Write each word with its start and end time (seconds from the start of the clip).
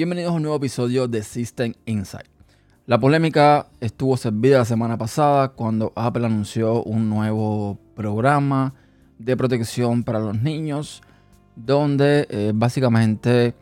Bienvenidos 0.00 0.32
a 0.32 0.36
un 0.36 0.40
nuevo 0.44 0.56
episodio 0.56 1.06
de 1.08 1.22
System 1.22 1.74
Insight. 1.84 2.26
La 2.86 2.98
polémica 2.98 3.66
estuvo 3.82 4.16
servida 4.16 4.56
la 4.56 4.64
semana 4.64 4.96
pasada 4.96 5.50
cuando 5.50 5.92
Apple 5.94 6.24
anunció 6.24 6.82
un 6.84 7.10
nuevo 7.10 7.78
programa 7.94 8.72
de 9.18 9.36
protección 9.36 10.02
para 10.02 10.18
los 10.18 10.40
niños, 10.40 11.02
donde 11.54 12.26
eh, 12.30 12.52
básicamente, 12.54 13.54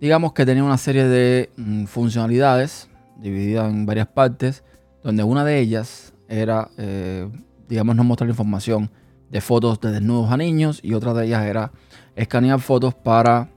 digamos 0.00 0.34
que 0.34 0.46
tenía 0.46 0.62
una 0.62 0.78
serie 0.78 1.06
de 1.06 1.50
mm, 1.56 1.86
funcionalidades 1.86 2.88
divididas 3.16 3.68
en 3.72 3.86
varias 3.86 4.06
partes, 4.06 4.62
donde 5.02 5.24
una 5.24 5.44
de 5.44 5.58
ellas 5.58 6.12
era, 6.28 6.70
eh, 6.78 7.28
digamos, 7.68 7.96
no 7.96 8.04
mostrar 8.04 8.30
información 8.30 8.88
de 9.30 9.40
fotos 9.40 9.80
de 9.80 9.90
desnudos 9.90 10.30
a 10.30 10.36
niños 10.36 10.78
y 10.80 10.94
otra 10.94 11.12
de 11.12 11.26
ellas 11.26 11.44
era 11.44 11.72
escanear 12.14 12.60
fotos 12.60 12.94
para 12.94 13.50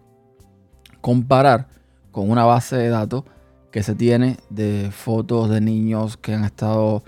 comparar 1.00 1.83
con 2.14 2.30
una 2.30 2.46
base 2.46 2.78
de 2.78 2.88
datos 2.88 3.26
que 3.72 3.84
se 3.84 3.96
tiene 3.96 4.38
de 4.50 4.92
fotos 4.92 5.50
de 5.50 5.60
niños 5.60 6.16
que 6.16 6.34
han 6.34 6.46
estado 6.46 7.04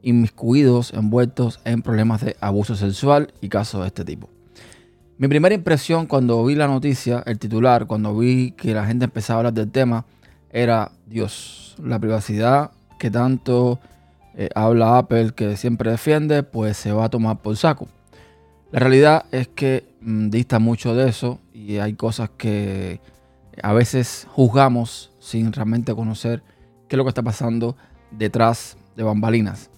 inmiscuidos, 0.00 0.94
envueltos 0.94 1.60
en 1.64 1.82
problemas 1.82 2.22
de 2.24 2.36
abuso 2.40 2.76
sexual 2.76 3.34
y 3.40 3.48
casos 3.48 3.82
de 3.82 3.88
este 3.88 4.04
tipo. 4.04 4.30
Mi 5.18 5.28
primera 5.28 5.54
impresión 5.54 6.06
cuando 6.06 6.44
vi 6.44 6.54
la 6.54 6.68
noticia, 6.68 7.22
el 7.26 7.38
titular, 7.38 7.86
cuando 7.86 8.16
vi 8.16 8.52
que 8.52 8.74
la 8.74 8.86
gente 8.86 9.06
empezaba 9.06 9.38
a 9.38 9.40
hablar 9.40 9.54
del 9.54 9.70
tema, 9.70 10.06
era, 10.50 10.92
Dios, 11.06 11.74
la 11.82 11.98
privacidad 11.98 12.70
que 12.98 13.10
tanto 13.10 13.80
eh, 14.36 14.50
habla 14.54 14.98
Apple, 14.98 15.32
que 15.34 15.56
siempre 15.56 15.90
defiende, 15.90 16.44
pues 16.44 16.76
se 16.76 16.92
va 16.92 17.06
a 17.06 17.10
tomar 17.10 17.42
por 17.42 17.56
saco. 17.56 17.88
La 18.70 18.78
realidad 18.78 19.26
es 19.32 19.48
que 19.48 19.84
mm, 20.00 20.30
dista 20.30 20.60
mucho 20.60 20.94
de 20.94 21.08
eso 21.08 21.40
y 21.52 21.78
hay 21.78 21.94
cosas 21.94 22.30
que 22.36 23.00
a 23.62 23.72
veces 23.72 24.26
juzgamos 24.32 25.12
sin 25.18 25.52
realmente 25.52 25.94
conocer 25.94 26.42
qué 26.88 26.96
es 26.96 26.98
lo 26.98 27.04
que 27.04 27.10
está 27.10 27.22
pasando 27.22 27.76
detrás 28.10 28.76
de 28.96 29.02
bambalinas. 29.02 29.70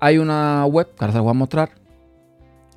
Hay 0.00 0.18
una 0.18 0.64
web, 0.66 0.88
que 0.94 1.04
ahora 1.04 1.12
se 1.12 1.18
la 1.18 1.22
voy 1.22 1.30
a 1.30 1.34
mostrar, 1.34 1.70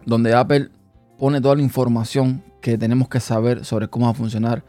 donde 0.05 0.33
Apple 0.33 0.69
pone 1.17 1.41
toda 1.41 1.55
la 1.55 1.61
información 1.61 2.43
que 2.61 2.77
tenemos 2.77 3.09
que 3.09 3.19
saber 3.19 3.65
sobre 3.65 3.87
cómo 3.87 4.05
va 4.05 4.11
a 4.11 4.15
funcionar 4.15 4.63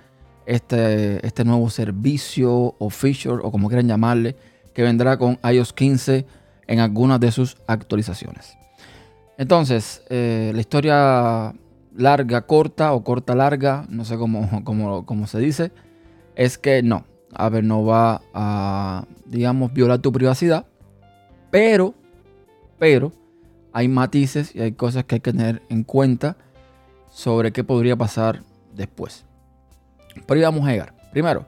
este, 0.46 1.24
este 1.26 1.44
nuevo 1.44 1.68
servicio 1.70 2.74
o 2.78 2.90
feature 2.90 3.40
o 3.42 3.50
como 3.50 3.68
quieran 3.68 3.86
llamarle, 3.86 4.36
que 4.74 4.82
vendrá 4.82 5.18
con 5.18 5.38
iOS 5.42 5.72
15 5.72 6.26
en 6.66 6.80
algunas 6.80 7.20
de 7.20 7.32
sus 7.32 7.56
actualizaciones. 7.66 8.56
Entonces, 9.36 10.02
eh, 10.08 10.52
la 10.54 10.60
historia 10.60 11.54
larga, 11.98 12.42
corta 12.42 12.92
o 12.92 13.02
corta, 13.02 13.34
larga, 13.34 13.84
no 13.88 14.04
sé 14.04 14.16
cómo, 14.16 14.64
cómo, 15.04 15.26
se 15.26 15.38
dice, 15.40 15.72
es 16.36 16.56
que 16.56 16.82
no, 16.82 17.04
Apple 17.34 17.62
no 17.62 17.84
va 17.84 18.22
a, 18.32 19.04
digamos, 19.26 19.72
violar 19.72 19.98
tu 19.98 20.12
privacidad, 20.12 20.66
pero, 21.50 21.94
pero, 22.78 23.12
hay 23.72 23.88
matices 23.88 24.54
y 24.54 24.60
hay 24.60 24.72
cosas 24.72 25.04
que 25.04 25.16
hay 25.16 25.20
que 25.20 25.32
tener 25.32 25.62
en 25.68 25.84
cuenta 25.84 26.36
sobre 27.10 27.52
qué 27.52 27.64
podría 27.64 27.96
pasar 27.96 28.42
después. 28.74 29.24
Pero 30.26 30.40
vamos 30.40 30.66
a 30.66 30.72
llegar. 30.72 30.94
Primero, 31.12 31.46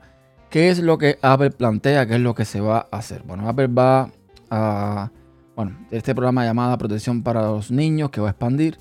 ¿qué 0.49 0.69
es 0.69 0.81
lo 0.81 0.99
que 0.99 1.19
Apple 1.23 1.51
plantea? 1.51 2.07
¿Qué 2.07 2.15
es 2.15 2.21
lo 2.21 2.35
que 2.35 2.45
se 2.45 2.61
va 2.61 2.87
a 2.91 2.99
hacer? 2.99 3.23
Bueno, 3.23 3.49
Apple 3.49 3.69
va 3.69 4.11
a, 4.51 5.11
bueno, 5.57 5.79
este 5.91 6.15
programa 6.15 6.45
llamado 6.45 6.77
Protección 6.79 7.23
para 7.23 7.43
los 7.43 7.71
Niños 7.71 8.11
que 8.11 8.21
va 8.21 8.29
a 8.29 8.31
expandir 8.31 8.79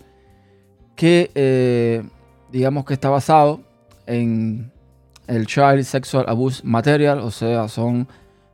que 0.99 1.31
eh, 1.33 2.03
digamos 2.51 2.83
que 2.83 2.93
está 2.93 3.09
basado 3.09 3.61
en 4.05 4.69
el 5.27 5.47
Child 5.47 5.83
Sexual 5.83 6.25
Abuse 6.27 6.61
Material, 6.65 7.19
o 7.19 7.31
sea, 7.31 7.69
son 7.69 8.05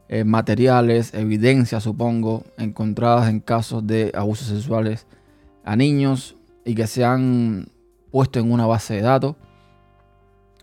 eh, 0.09 0.23
materiales, 0.23 1.15
evidencias, 1.15 1.81
supongo, 1.81 2.43
encontradas 2.59 3.29
en 3.29 3.39
casos 3.39 3.87
de 3.87 4.11
abusos 4.13 4.49
sexuales 4.49 5.07
a 5.63 5.75
niños 5.75 6.35
y 6.63 6.75
que 6.75 6.85
se 6.85 7.03
han 7.03 7.67
puesto 8.11 8.37
en 8.37 8.51
una 8.51 8.67
base 8.67 8.93
de 8.93 9.01
datos. 9.01 9.35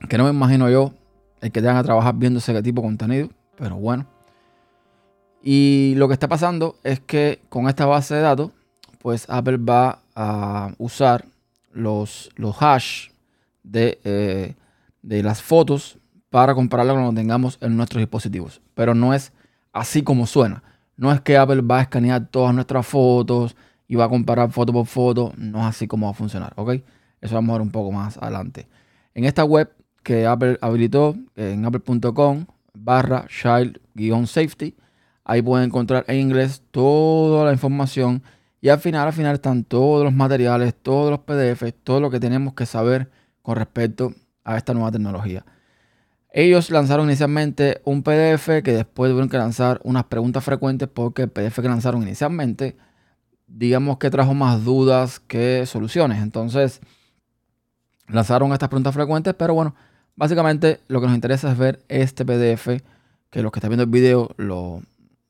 Que 0.09 0.17
no 0.19 0.23
me 0.23 0.31
imagino 0.31 0.71
yo 0.71 0.93
el 1.41 1.51
que 1.51 1.61
tengan 1.61 1.79
a 1.79 1.83
trabajar 1.83 2.15
viendo 2.15 2.39
ese 2.39 2.63
tipo 2.63 2.81
de 2.81 2.87
contenido, 2.87 3.29
pero 3.57 3.75
bueno. 3.75 4.07
Y 5.43 5.95
lo 5.97 6.07
que 6.07 6.15
está 6.15 6.29
pasando 6.29 6.77
es 6.85 7.01
que 7.01 7.41
con 7.49 7.69
esta 7.69 7.87
base 7.87 8.15
de 8.15 8.21
datos, 8.21 8.53
pues 9.01 9.27
Apple 9.29 9.57
va 9.57 9.99
a 10.15 10.73
usar 10.79 11.32
los, 11.73 12.31
los 12.37 12.57
hash 12.61 13.09
de, 13.63 14.01
eh, 14.05 14.55
de 15.03 15.23
las 15.23 15.43
fotos 15.43 15.99
para 16.31 16.55
compararlo 16.55 17.11
que 17.11 17.17
tengamos 17.17 17.59
en 17.61 17.77
nuestros 17.77 18.01
dispositivos. 18.01 18.61
Pero 18.75 18.95
no 18.95 19.15
es 19.15 19.33
así 19.73 20.03
como 20.03 20.27
suena. 20.27 20.63
No 20.97 21.13
es 21.13 21.21
que 21.21 21.37
Apple 21.37 21.63
va 21.63 21.79
a 21.79 21.83
escanear 21.83 22.29
todas 22.29 22.55
nuestras 22.55 22.87
fotos 22.87 23.57
y 23.89 23.97
va 23.97 24.05
a 24.05 24.09
comparar 24.09 24.51
foto 24.51 24.73
por 24.73 24.87
foto. 24.87 25.33
No 25.37 25.61
es 25.61 25.67
así 25.67 25.87
como 25.87 26.07
va 26.07 26.13
a 26.13 26.15
funcionar, 26.15 26.53
¿ok? 26.57 26.75
Eso 27.21 27.35
vamos 27.35 27.51
a 27.51 27.53
ver 27.55 27.63
un 27.63 27.71
poco 27.71 27.93
más 27.93 28.17
adelante. 28.19 28.67
En 29.15 29.25
esta 29.25 29.45
web 29.45 29.71
que 30.03 30.27
Apple 30.27 30.59
habilitó, 30.61 31.17
en 31.37 31.65
apple.com 31.65 32.47
barra 32.75 33.27
child-safety, 33.29 34.75
ahí 35.25 35.43
pueden 35.43 35.67
encontrar 35.67 36.05
en 36.09 36.17
inglés 36.17 36.63
toda 36.71 37.45
la 37.45 37.53
información 37.53 38.23
y 38.63 38.69
al 38.69 38.79
final, 38.79 39.09
al 39.09 39.13
final 39.13 39.35
están 39.35 39.65
todos 39.65 40.05
los 40.05 40.15
materiales, 40.15 40.73
todos 40.73 41.11
los 41.11 41.19
PDFs, 41.21 41.75
todo 41.83 41.99
lo 41.99 42.11
que 42.11 42.21
tenemos 42.21 42.55
que 42.55 42.65
saber 42.65 43.11
con 43.43 43.57
respecto 43.57 44.15
a 44.45 44.57
esta 44.57 44.73
nueva 44.73 44.93
tecnología. 44.93 45.45
Ellos 46.31 46.71
lanzaron 46.71 47.07
inicialmente 47.07 47.83
un 47.85 48.05
PDF 48.05 48.63
que 48.63 48.73
después 48.73 49.11
tuvieron 49.11 49.29
que 49.29 49.37
lanzar 49.37 49.81
unas 49.83 50.05
preguntas 50.05 50.45
frecuentes 50.45 50.89
porque 50.89 51.23
el 51.23 51.31
PDF 51.31 51.59
que 51.61 51.69
lanzaron 51.69 52.03
inicialmente, 52.03 52.77
digamos 53.49 53.99
que 53.99 54.11
trajo 54.11 54.33
más 54.33 54.65
dudas 54.65 55.19
que 55.19 55.67
soluciones. 55.67 56.23
Entonces, 56.23 56.81
lanzaron 58.07 58.53
estas 58.53 58.69
preguntas 58.69 58.95
frecuentes, 58.95 59.35
pero 59.35 59.55
bueno, 59.55 59.75
básicamente 60.15 60.79
lo 60.87 61.01
que 61.01 61.09
nos 61.09 61.17
interesa 61.17 61.51
es 61.51 61.59
ver 61.59 61.83
este 61.89 62.25
PDF, 62.25 62.81
que 63.29 63.43
los 63.43 63.51
que 63.51 63.59
están 63.59 63.71
viendo 63.71 63.83
el 63.83 63.91
video 63.91 64.31
lo, 64.37 64.83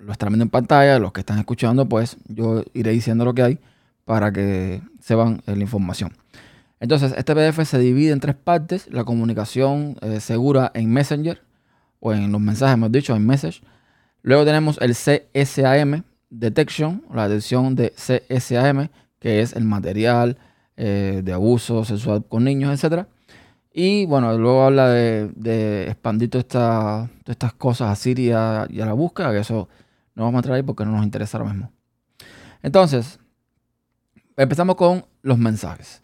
lo 0.05 0.13
están 0.13 0.31
viendo 0.31 0.45
en 0.45 0.51
pantalla, 0.51 0.99
los 0.99 1.13
que 1.13 1.21
están 1.21 1.39
escuchando, 1.39 1.89
pues 1.89 2.17
yo 2.29 2.65
iré 2.75 2.91
diciendo 2.91 3.25
lo 3.25 3.35
que 3.35 3.43
hay 3.43 3.59
para 4.05 4.33
que 4.33 4.83
sepan 5.01 5.43
eh, 5.47 5.55
la 5.55 5.63
información. 5.63 6.13
Entonces, 6.81 7.15
este 7.17 7.35
PDF 7.35 7.65
se 7.65 7.79
divide 7.79 8.13
en 8.13 8.21
tres 8.21 8.35
partes. 8.35 8.89
La 8.91 9.05
comunicación 9.05 9.97
eh, 10.01 10.19
segura 10.19 10.73
en 10.75 10.91
Messenger, 10.91 11.41
o 12.01 12.13
en 12.13 12.33
los 12.33 12.41
mensajes, 12.41 12.75
hemos 12.75 12.91
dicho, 12.91 13.15
en 13.15 13.25
Message. 13.25 13.63
Luego 14.23 14.45
tenemos 14.45 14.79
el 14.81 14.95
CSAM 14.95 16.03
Detection, 16.31 17.05
la 17.15 17.29
detección 17.29 17.77
de 17.77 17.93
CSAM, 17.93 18.89
que 19.21 19.41
es 19.41 19.53
el 19.55 19.65
material 19.65 20.39
eh, 20.77 21.23
de 21.25 21.33
abuso 21.33 21.85
sexual 21.85 22.25
con 22.29 22.43
niños, 22.43 22.83
etc. 22.83 23.07
Y 23.73 24.07
bueno, 24.07 24.37
luego 24.37 24.65
habla 24.65 24.89
de, 24.89 25.85
expandir 25.87 26.31
todas 26.31 27.09
estas 27.27 27.53
cosas 27.53 27.91
a 27.91 27.95
Siri 27.95 28.29
y 28.29 28.33
a, 28.33 28.67
y 28.69 28.81
a 28.81 28.87
la 28.87 28.93
búsqueda, 28.93 29.31
que 29.31 29.39
eso 29.39 29.69
no 30.15 30.25
vamos 30.25 30.39
a 30.39 30.41
entrar 30.41 30.57
ahí 30.57 30.63
porque 30.63 30.85
no 30.85 30.93
nos 30.93 31.05
interesa 31.05 31.39
ahora 31.39 31.53
mismo. 31.53 31.73
Entonces, 32.63 33.19
empezamos 34.37 34.77
con 34.77 35.05
los 35.23 35.39
mensajes. 35.39 36.01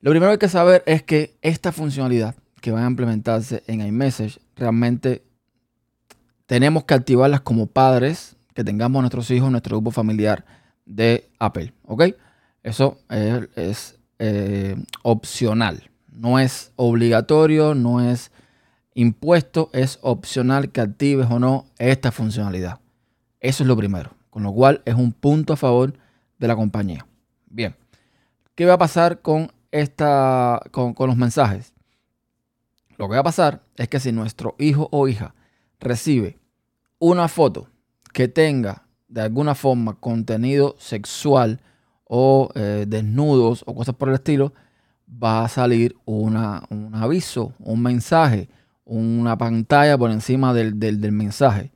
Lo 0.00 0.10
primero 0.10 0.30
que 0.30 0.32
hay 0.32 0.38
que 0.38 0.48
saber 0.48 0.82
es 0.86 1.02
que 1.02 1.38
esta 1.42 1.70
funcionalidad 1.70 2.34
que 2.60 2.72
va 2.72 2.84
a 2.84 2.88
implementarse 2.88 3.62
en 3.66 3.80
iMessage, 3.80 4.40
realmente 4.56 5.22
tenemos 6.46 6.84
que 6.84 6.94
activarlas 6.94 7.40
como 7.40 7.66
padres 7.66 8.36
que 8.52 8.64
tengamos 8.64 9.00
nuestros 9.00 9.30
hijos, 9.30 9.50
nuestro 9.50 9.76
grupo 9.76 9.92
familiar 9.92 10.44
de 10.84 11.30
Apple. 11.38 11.72
¿Ok? 11.84 12.04
Eso 12.64 12.98
es, 13.08 13.98
eh, 14.18 14.76
opcional. 15.02 15.88
No 16.10 16.40
es 16.40 16.72
obligatorio, 16.76 17.74
no 17.74 18.00
es 18.00 18.31
impuesto, 18.94 19.70
es 19.72 19.98
opcional 20.02 20.70
que 20.70 20.80
actives 20.80 21.28
o 21.30 21.38
no 21.38 21.66
esta 21.78 22.12
funcionalidad. 22.12 22.80
Eso 23.40 23.64
es 23.64 23.66
lo 23.66 23.76
primero. 23.76 24.10
Con 24.32 24.44
lo 24.44 24.52
cual 24.54 24.80
es 24.86 24.94
un 24.94 25.12
punto 25.12 25.52
a 25.52 25.56
favor 25.56 25.92
de 26.38 26.48
la 26.48 26.56
compañía. 26.56 27.06
Bien. 27.50 27.76
¿Qué 28.54 28.64
va 28.64 28.74
a 28.74 28.78
pasar 28.78 29.20
con, 29.20 29.52
esta, 29.70 30.58
con, 30.70 30.94
los 30.98 31.16
mensajes? 31.18 31.74
Lo 32.96 33.08
que 33.08 33.14
va 33.14 33.20
a 33.20 33.24
pasar 33.24 33.62
es 33.76 33.88
que 33.88 34.00
si 34.00 34.10
nuestro 34.10 34.54
hijo 34.58 34.88
o 34.90 35.06
hija 35.06 35.34
recibe 35.80 36.38
una 36.98 37.28
foto 37.28 37.68
que 38.14 38.26
tenga 38.26 38.86
de 39.08 39.20
alguna 39.20 39.54
forma 39.54 40.00
contenido 40.00 40.76
sexual 40.78 41.60
o 42.04 42.48
eh, 42.54 42.86
desnudos 42.88 43.64
o 43.66 43.74
cosas 43.74 43.94
por 43.94 44.08
el 44.08 44.14
estilo, 44.14 44.54
va 45.06 45.44
a 45.44 45.48
salir 45.48 45.94
un 46.06 46.36
aviso, 46.94 47.52
un 47.58 47.82
mensaje, 47.82 48.48
una 48.84 49.38
pantalla 49.38 49.96
por 49.96 50.10
encima 50.10 50.52
del, 50.54 50.78
del 50.78 51.12
mensaje 51.12 51.72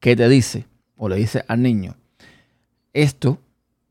que 0.00 0.16
te 0.16 0.28
dice, 0.28 0.66
o 0.96 1.08
le 1.08 1.16
dice 1.16 1.44
al 1.48 1.62
niño, 1.62 1.96
esto 2.92 3.38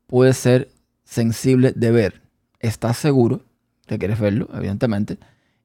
puede 0.06 0.32
ser 0.32 0.70
sensible 1.04 1.72
de 1.74 1.90
ver. 1.90 2.22
¿Estás 2.60 2.96
seguro 2.96 3.42
que 3.86 3.98
quieres 3.98 4.18
verlo? 4.18 4.48
Evidentemente. 4.54 5.18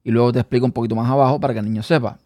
y 0.06 0.10
luego 0.10 0.32
te 0.32 0.40
explico 0.40 0.66
un 0.66 0.72
poquito 0.72 0.94
más 0.94 1.10
abajo 1.10 1.40
para 1.40 1.54
que 1.54 1.60
el 1.60 1.66
niño 1.66 1.82
sepa. 1.82 2.18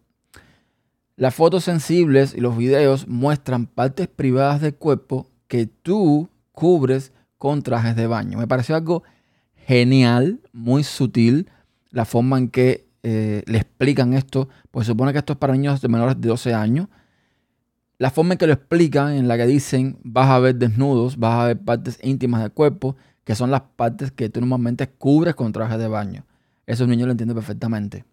Las 1.16 1.34
fotos 1.34 1.64
sensibles 1.64 2.34
y 2.34 2.40
los 2.40 2.56
videos 2.56 3.06
muestran 3.08 3.66
partes 3.66 4.08
privadas 4.08 4.60
del 4.60 4.74
cuerpo 4.74 5.28
que 5.46 5.66
tú 5.66 6.28
cubres 6.52 7.12
con 7.38 7.62
trajes 7.62 7.96
de 7.96 8.06
baño. 8.06 8.38
Me 8.38 8.48
pareció 8.48 8.74
algo 8.76 9.04
genial, 9.54 10.40
muy 10.52 10.82
sutil, 10.82 11.50
la 11.90 12.04
forma 12.04 12.38
en 12.38 12.48
que 12.48 12.87
eh, 13.02 13.42
le 13.46 13.58
explican 13.58 14.14
esto, 14.14 14.48
pues 14.70 14.86
se 14.86 14.92
supone 14.92 15.12
que 15.12 15.18
esto 15.18 15.34
es 15.34 15.38
para 15.38 15.52
niños 15.52 15.80
de 15.80 15.88
menores 15.88 16.20
de 16.20 16.28
12 16.28 16.54
años. 16.54 16.88
La 17.98 18.10
forma 18.10 18.34
en 18.34 18.38
que 18.38 18.46
lo 18.46 18.52
explican, 18.52 19.12
en 19.12 19.28
la 19.28 19.36
que 19.36 19.46
dicen 19.46 19.98
vas 20.02 20.28
a 20.30 20.38
ver 20.38 20.56
desnudos, 20.56 21.16
vas 21.18 21.34
a 21.34 21.46
ver 21.46 21.58
partes 21.58 21.98
íntimas 22.02 22.42
del 22.42 22.52
cuerpo, 22.52 22.96
que 23.24 23.34
son 23.34 23.50
las 23.50 23.62
partes 23.62 24.12
que 24.12 24.28
tú 24.28 24.40
normalmente 24.40 24.88
cubres 24.88 25.34
con 25.34 25.52
trajes 25.52 25.78
de 25.78 25.88
baño. 25.88 26.24
Eso 26.66 26.84
el 26.84 26.90
niño 26.90 27.06
lo 27.06 27.12
entiende 27.12 27.34
perfectamente. 27.34 28.04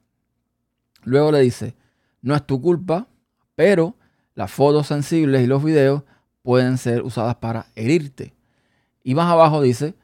Luego 1.03 1.31
le 1.31 1.41
dice, 1.41 1.75
no 2.21 2.35
es 2.35 2.45
tu 2.45 2.61
culpa, 2.61 3.07
pero 3.55 3.95
las 4.33 4.51
fotos 4.51 4.87
sensibles 4.87 5.43
y 5.43 5.47
los 5.47 5.63
videos 5.63 6.03
pueden 6.41 6.77
ser 6.77 7.03
usadas 7.03 7.35
para 7.35 7.67
herirte. 7.75 8.33
Y 9.03 9.13
más 9.15 9.31
abajo 9.31 9.61
dice, 9.61 9.95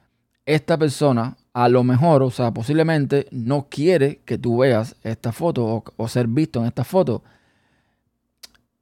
esta 0.46 0.78
persona 0.78 1.38
a 1.54 1.68
lo 1.68 1.84
mejor, 1.84 2.24
o 2.24 2.32
sea, 2.32 2.52
posiblemente 2.52 3.28
no 3.32 3.68
quiere 3.70 4.22
que 4.26 4.38
tú 4.38 4.60
veas 4.60 4.96
esta 5.04 5.32
foto 5.32 5.84
o, 5.98 6.08
ser 6.08 6.28
visto 6.28 6.60
en 6.60 6.68
esta 6.68 6.84
foto. 6.84 7.24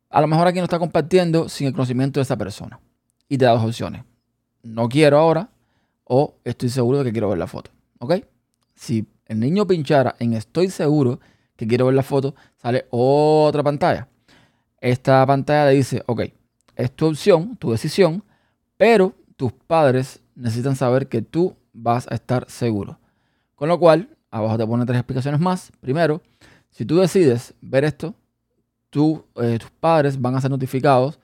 A 0.10 0.22
lo 0.22 0.28
mejor 0.28 0.48
aquí 0.48 0.60
no 0.60 0.66
está 0.66 0.80
compartiendo 0.80 1.50
sin 1.50 1.68
el 1.68 1.74
conocimiento 1.74 2.20
de 2.20 2.24
esa 2.24 2.38
persona. 2.38 2.80
Y 3.28 3.38
te 3.38 3.46
da 3.46 3.52
dos 3.52 3.64
opciones. 3.64 4.04
No 4.64 4.88
quiero 4.90 5.18
ahora 5.18 5.50
o 6.04 6.36
estoy 6.44 6.70
seguro 6.70 7.00
de 7.00 7.06
que 7.06 7.12
quiero 7.12 7.30
ver 7.30 7.38
la 7.38 7.48
foto. 7.48 7.72
¿Ok? 8.00 8.16
Si 8.76 9.08
el 9.26 9.40
niño 9.40 9.68
pinchara 9.68 10.16
en 10.20 10.34
estoy 10.34 10.70
seguro 10.70 11.20
que 11.56 11.68
quiero 11.68 11.88
ver 11.88 11.96
la 11.96 12.04
foto, 12.04 12.36
sale 12.58 12.88
otra 12.90 13.64
pantalla. 13.64 14.08
Esta 14.80 15.26
pantalla 15.26 15.70
le 15.70 15.76
dice, 15.76 16.04
ok, 16.06 16.22
es 16.76 16.92
tu 16.92 17.08
opción, 17.08 17.58
tu 17.58 17.72
decisión, 17.72 18.24
pero 18.78 19.14
tus 19.36 19.52
padres 19.52 20.22
necesitan 20.36 20.76
saber 20.76 21.08
que 21.08 21.22
tú 21.22 21.56
vas 21.74 22.08
a 22.10 22.16
estar 22.16 22.50
seguro. 22.50 23.00
Con 23.56 23.70
lo 23.70 23.80
cual, 23.80 24.18
abajo 24.32 24.58
te 24.58 24.66
pone 24.66 24.86
tres 24.86 24.98
explicaciones 24.98 25.40
más. 25.40 25.72
Primero, 25.82 26.22
si 26.70 26.86
tú 26.86 26.98
decides 26.98 27.54
ver 27.62 27.84
esto, 27.84 28.16
eh, 28.92 29.58
tus 29.60 29.72
padres 29.80 30.20
van 30.20 30.36
a 30.36 30.42
ser 30.42 30.50
notificados 30.50 31.20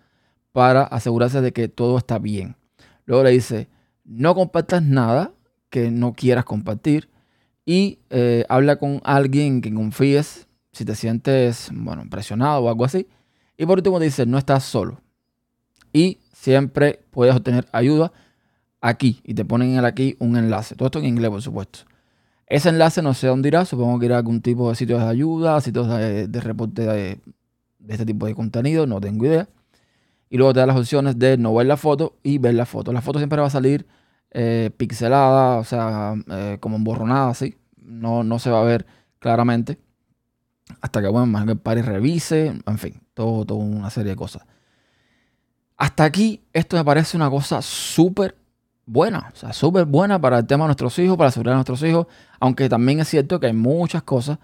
para 0.51 0.83
asegurarse 0.83 1.41
de 1.41 1.51
que 1.51 1.67
todo 1.67 1.97
está 1.97 2.19
bien. 2.19 2.55
Luego 3.05 3.23
le 3.23 3.31
dice, 3.31 3.69
no 4.03 4.35
compartas 4.35 4.83
nada 4.83 5.33
que 5.69 5.91
no 5.91 6.13
quieras 6.13 6.45
compartir 6.45 7.09
y 7.65 7.99
eh, 8.09 8.45
habla 8.49 8.77
con 8.77 9.01
alguien 9.03 9.61
que 9.61 9.73
confíes 9.73 10.47
si 10.71 10.85
te 10.85 10.95
sientes, 10.95 11.69
bueno, 11.73 12.03
presionado 12.09 12.61
o 12.61 12.69
algo 12.69 12.85
así. 12.85 13.07
Y 13.57 13.65
por 13.65 13.79
último 13.79 13.99
dice, 13.99 14.25
no 14.25 14.37
estás 14.37 14.63
solo. 14.63 15.01
Y 15.91 16.19
siempre 16.33 16.99
puedes 17.11 17.35
obtener 17.35 17.67
ayuda 17.71 18.11
aquí. 18.85 19.21
Y 19.23 19.33
te 19.33 19.45
ponen 19.45 19.71
en 19.71 19.79
el 19.79 19.85
aquí 19.85 20.15
un 20.19 20.37
enlace. 20.37 20.75
Todo 20.75 20.87
esto 20.87 20.99
en 20.99 21.05
inglés, 21.05 21.31
por 21.31 21.41
supuesto. 21.41 21.79
Ese 22.47 22.69
enlace 22.69 23.01
no 23.01 23.13
sé 23.13 23.27
dónde 23.27 23.47
irá. 23.47 23.65
Supongo 23.65 23.99
que 23.99 24.05
irá 24.05 24.15
a 24.15 24.19
algún 24.19 24.41
tipo 24.41 24.69
de 24.69 24.75
sitios 24.75 25.01
de 25.01 25.07
ayuda, 25.07 25.59
sitios 25.61 25.87
de, 25.87 26.27
reporte 26.41 26.83
de, 26.83 27.19
de, 27.79 27.93
este 27.93 28.05
tipo 28.05 28.27
de 28.27 28.35
contenido. 28.35 28.85
No 28.85 29.01
tengo 29.01 29.25
idea. 29.25 29.49
Y 30.29 30.37
luego 30.37 30.53
te 30.53 30.59
da 30.59 30.65
las 30.67 30.77
opciones 30.77 31.17
de 31.17 31.37
no 31.37 31.53
ver 31.53 31.67
la 31.67 31.77
foto 31.77 32.17
y 32.23 32.37
ver 32.37 32.53
la 32.53 32.65
foto. 32.65 32.93
La 32.93 33.01
foto 33.01 33.19
siempre 33.19 33.41
va 33.41 33.47
a 33.47 33.51
salir 33.51 33.87
eh, 34.31 34.69
pixelada, 34.75 35.57
o 35.57 35.63
sea, 35.63 36.13
eh, 36.29 36.57
como 36.59 36.77
emborronada 36.77 37.29
así. 37.29 37.57
No, 37.77 38.23
no 38.23 38.39
se 38.39 38.49
va 38.49 38.61
a 38.61 38.63
ver 38.63 38.85
claramente. 39.19 39.79
Hasta 40.81 41.01
que, 41.01 41.07
bueno, 41.07 41.27
más 41.27 41.45
que 41.45 41.51
el 41.51 41.59
padre 41.59 41.83
revise, 41.83 42.47
en 42.65 42.77
fin, 42.77 43.01
todo, 43.13 43.45
toda 43.45 43.63
una 43.63 43.89
serie 43.89 44.11
de 44.11 44.15
cosas. 44.15 44.43
Hasta 45.77 46.03
aquí, 46.03 46.43
esto 46.53 46.77
me 46.77 46.83
parece 46.83 47.17
una 47.17 47.29
cosa 47.29 47.61
súper 47.61 48.35
buena, 48.85 49.31
o 49.33 49.35
sea, 49.35 49.53
súper 49.53 49.85
buena 49.85 50.19
para 50.19 50.39
el 50.39 50.45
tema 50.45 50.65
de 50.65 50.69
nuestros 50.69 50.97
hijos, 50.99 51.17
para 51.17 51.29
asegurar 51.29 51.53
a 51.53 51.57
nuestros 51.57 51.81
hijos, 51.83 52.07
aunque 52.39 52.69
también 52.69 52.99
es 52.99 53.07
cierto 53.07 53.39
que 53.39 53.47
hay 53.47 53.53
muchas 53.53 54.03
cosas 54.03 54.39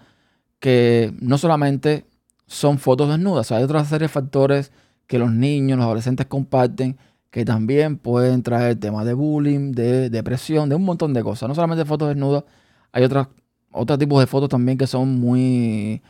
que 0.58 1.14
no 1.20 1.38
solamente 1.38 2.06
son 2.46 2.78
fotos 2.78 3.08
desnudas, 3.08 3.46
o 3.46 3.48
sea, 3.48 3.56
hay 3.58 3.64
otra 3.64 3.84
serie 3.84 4.06
de 4.06 4.12
factores 4.12 4.72
que 5.06 5.18
los 5.18 5.30
niños, 5.30 5.76
los 5.78 5.84
adolescentes 5.84 6.26
comparten 6.26 6.96
que 7.30 7.44
también 7.44 7.96
pueden 7.96 8.42
traer 8.42 8.78
temas 8.78 9.06
de 9.06 9.14
bullying, 9.14 9.72
de 9.72 10.10
depresión, 10.10 10.68
de 10.68 10.74
un 10.74 10.84
montón 10.84 11.14
de 11.14 11.22
cosas. 11.22 11.48
No 11.48 11.54
solamente 11.54 11.84
fotos 11.86 12.08
desnudas, 12.08 12.44
hay 12.92 13.04
otros, 13.04 13.28
otros 13.70 13.98
tipos 13.98 14.20
de 14.20 14.26
fotos 14.26 14.48
también 14.50 14.76
que 14.76 14.86
son 14.86 15.18
muy, 15.18 16.02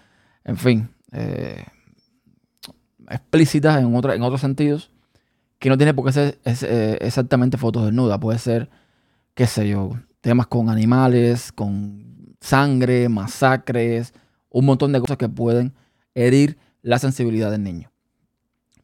en 0.44 0.56
fin, 0.56 0.88
eh, 1.12 1.64
explícitas 3.08 3.80
en, 3.80 3.86
en 3.94 4.22
otros 4.22 4.40
sentidos, 4.40 4.91
que 5.62 5.68
no 5.68 5.76
tiene 5.76 5.94
por 5.94 6.04
qué 6.04 6.12
ser 6.12 6.40
eh, 6.44 6.98
exactamente 7.02 7.56
fotos 7.56 7.84
desnudas. 7.84 8.18
Puede 8.18 8.40
ser, 8.40 8.68
qué 9.32 9.46
sé 9.46 9.68
yo, 9.68 9.92
temas 10.20 10.48
con 10.48 10.68
animales, 10.68 11.52
con 11.52 12.34
sangre, 12.40 13.08
masacres, 13.08 14.12
un 14.50 14.64
montón 14.64 14.90
de 14.90 14.98
cosas 14.98 15.18
que 15.18 15.28
pueden 15.28 15.72
herir 16.16 16.58
la 16.82 16.98
sensibilidad 16.98 17.48
del 17.52 17.62
niño. 17.62 17.92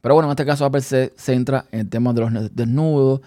Pero 0.00 0.14
bueno, 0.14 0.28
en 0.28 0.30
este 0.30 0.46
caso 0.46 0.64
Apple 0.64 0.82
se 0.82 1.12
centra 1.16 1.64
en 1.72 1.80
el 1.80 1.88
tema 1.88 2.12
de 2.12 2.20
los 2.20 2.54
desnudos, 2.54 3.22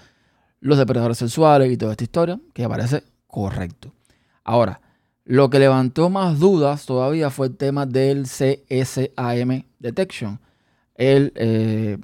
los 0.61 0.77
depredadores 0.77 1.17
sexuales 1.17 1.69
y 1.69 1.75
toda 1.75 1.91
esta 1.91 2.05
historia, 2.05 2.39
que 2.53 2.69
parece 2.69 3.03
correcto. 3.27 3.93
Ahora, 4.45 4.79
lo 5.25 5.49
que 5.49 5.59
levantó 5.59 6.09
más 6.09 6.39
dudas 6.39 6.85
todavía 6.85 7.29
fue 7.29 7.47
el 7.47 7.57
tema 7.57 7.85
del 7.85 8.23
CSAM 8.23 9.65
Detection, 9.77 10.39
el 10.95 11.33
eh, 11.35 11.97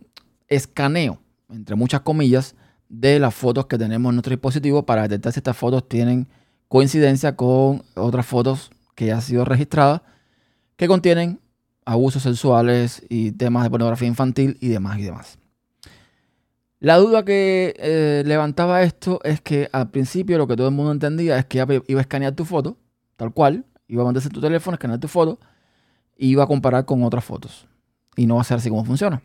escaneo, 0.49 1.21
entre 1.49 1.75
muchas 1.75 2.01
comillas, 2.01 2.55
de 2.89 3.19
las 3.19 3.35
fotos 3.35 3.65
que 3.65 3.77
tenemos 3.77 4.09
en 4.09 4.15
nuestro 4.15 4.31
dispositivo 4.31 4.85
para 4.85 5.03
detectar 5.03 5.33
si 5.33 5.39
estas 5.39 5.57
fotos 5.57 5.87
tienen 5.87 6.27
coincidencia 6.67 7.35
con 7.35 7.83
otras 7.95 8.25
fotos 8.25 8.71
que 8.95 9.07
ya 9.07 9.15
han 9.15 9.21
sido 9.21 9.45
registradas 9.45 10.01
que 10.77 10.87
contienen 10.87 11.39
abusos 11.85 12.23
sexuales 12.23 13.05
y 13.09 13.31
temas 13.31 13.63
de 13.63 13.69
pornografía 13.69 14.07
infantil 14.07 14.57
y 14.61 14.69
demás 14.69 14.99
y 14.99 15.03
demás. 15.03 15.39
La 16.79 16.97
duda 16.97 17.25
que 17.25 17.73
eh, 17.77 18.23
levantaba 18.25 18.83
esto 18.83 19.19
es 19.23 19.41
que 19.41 19.67
al 19.71 19.89
principio 19.89 20.37
lo 20.37 20.47
que 20.47 20.55
todo 20.55 20.67
el 20.67 20.75
mundo 20.75 20.91
entendía 20.91 21.37
es 21.39 21.45
que 21.45 21.57
iba 21.57 21.99
a 21.99 22.01
escanear 22.01 22.35
tu 22.35 22.45
foto, 22.45 22.77
tal 23.15 23.33
cual, 23.33 23.65
iba 23.87 24.03
a 24.03 24.05
mandarse 24.05 24.29
tu 24.29 24.39
teléfono, 24.39 24.75
escanear 24.75 24.99
tu 24.99 25.07
foto, 25.07 25.39
y 26.15 26.29
iba 26.29 26.43
a 26.43 26.47
comparar 26.47 26.85
con 26.85 27.03
otras 27.03 27.23
fotos. 27.23 27.67
Y 28.15 28.27
no 28.27 28.35
va 28.35 28.41
a 28.41 28.43
ser 28.43 28.57
así 28.57 28.69
como 28.69 28.85
funciona. 28.85 29.23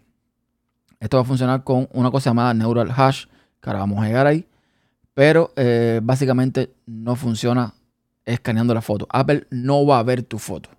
Esto 1.02 1.16
va 1.16 1.22
a 1.22 1.26
funcionar 1.26 1.64
con 1.64 1.88
una 1.94 2.12
cosa 2.12 2.30
llamada 2.30 2.54
Neural 2.54 2.92
Hash, 2.96 3.24
que 3.60 3.68
ahora 3.68 3.80
vamos 3.80 3.98
a 3.98 4.06
llegar 4.06 4.28
ahí, 4.28 4.46
pero 5.14 5.52
eh, 5.56 5.98
básicamente 6.00 6.72
no 6.86 7.16
funciona 7.16 7.74
escaneando 8.24 8.72
la 8.72 8.82
foto. 8.82 9.08
Apple 9.10 9.48
no 9.50 9.84
va 9.84 9.98
a 9.98 10.04
ver 10.04 10.22
tu 10.22 10.38
foto. 10.38 10.70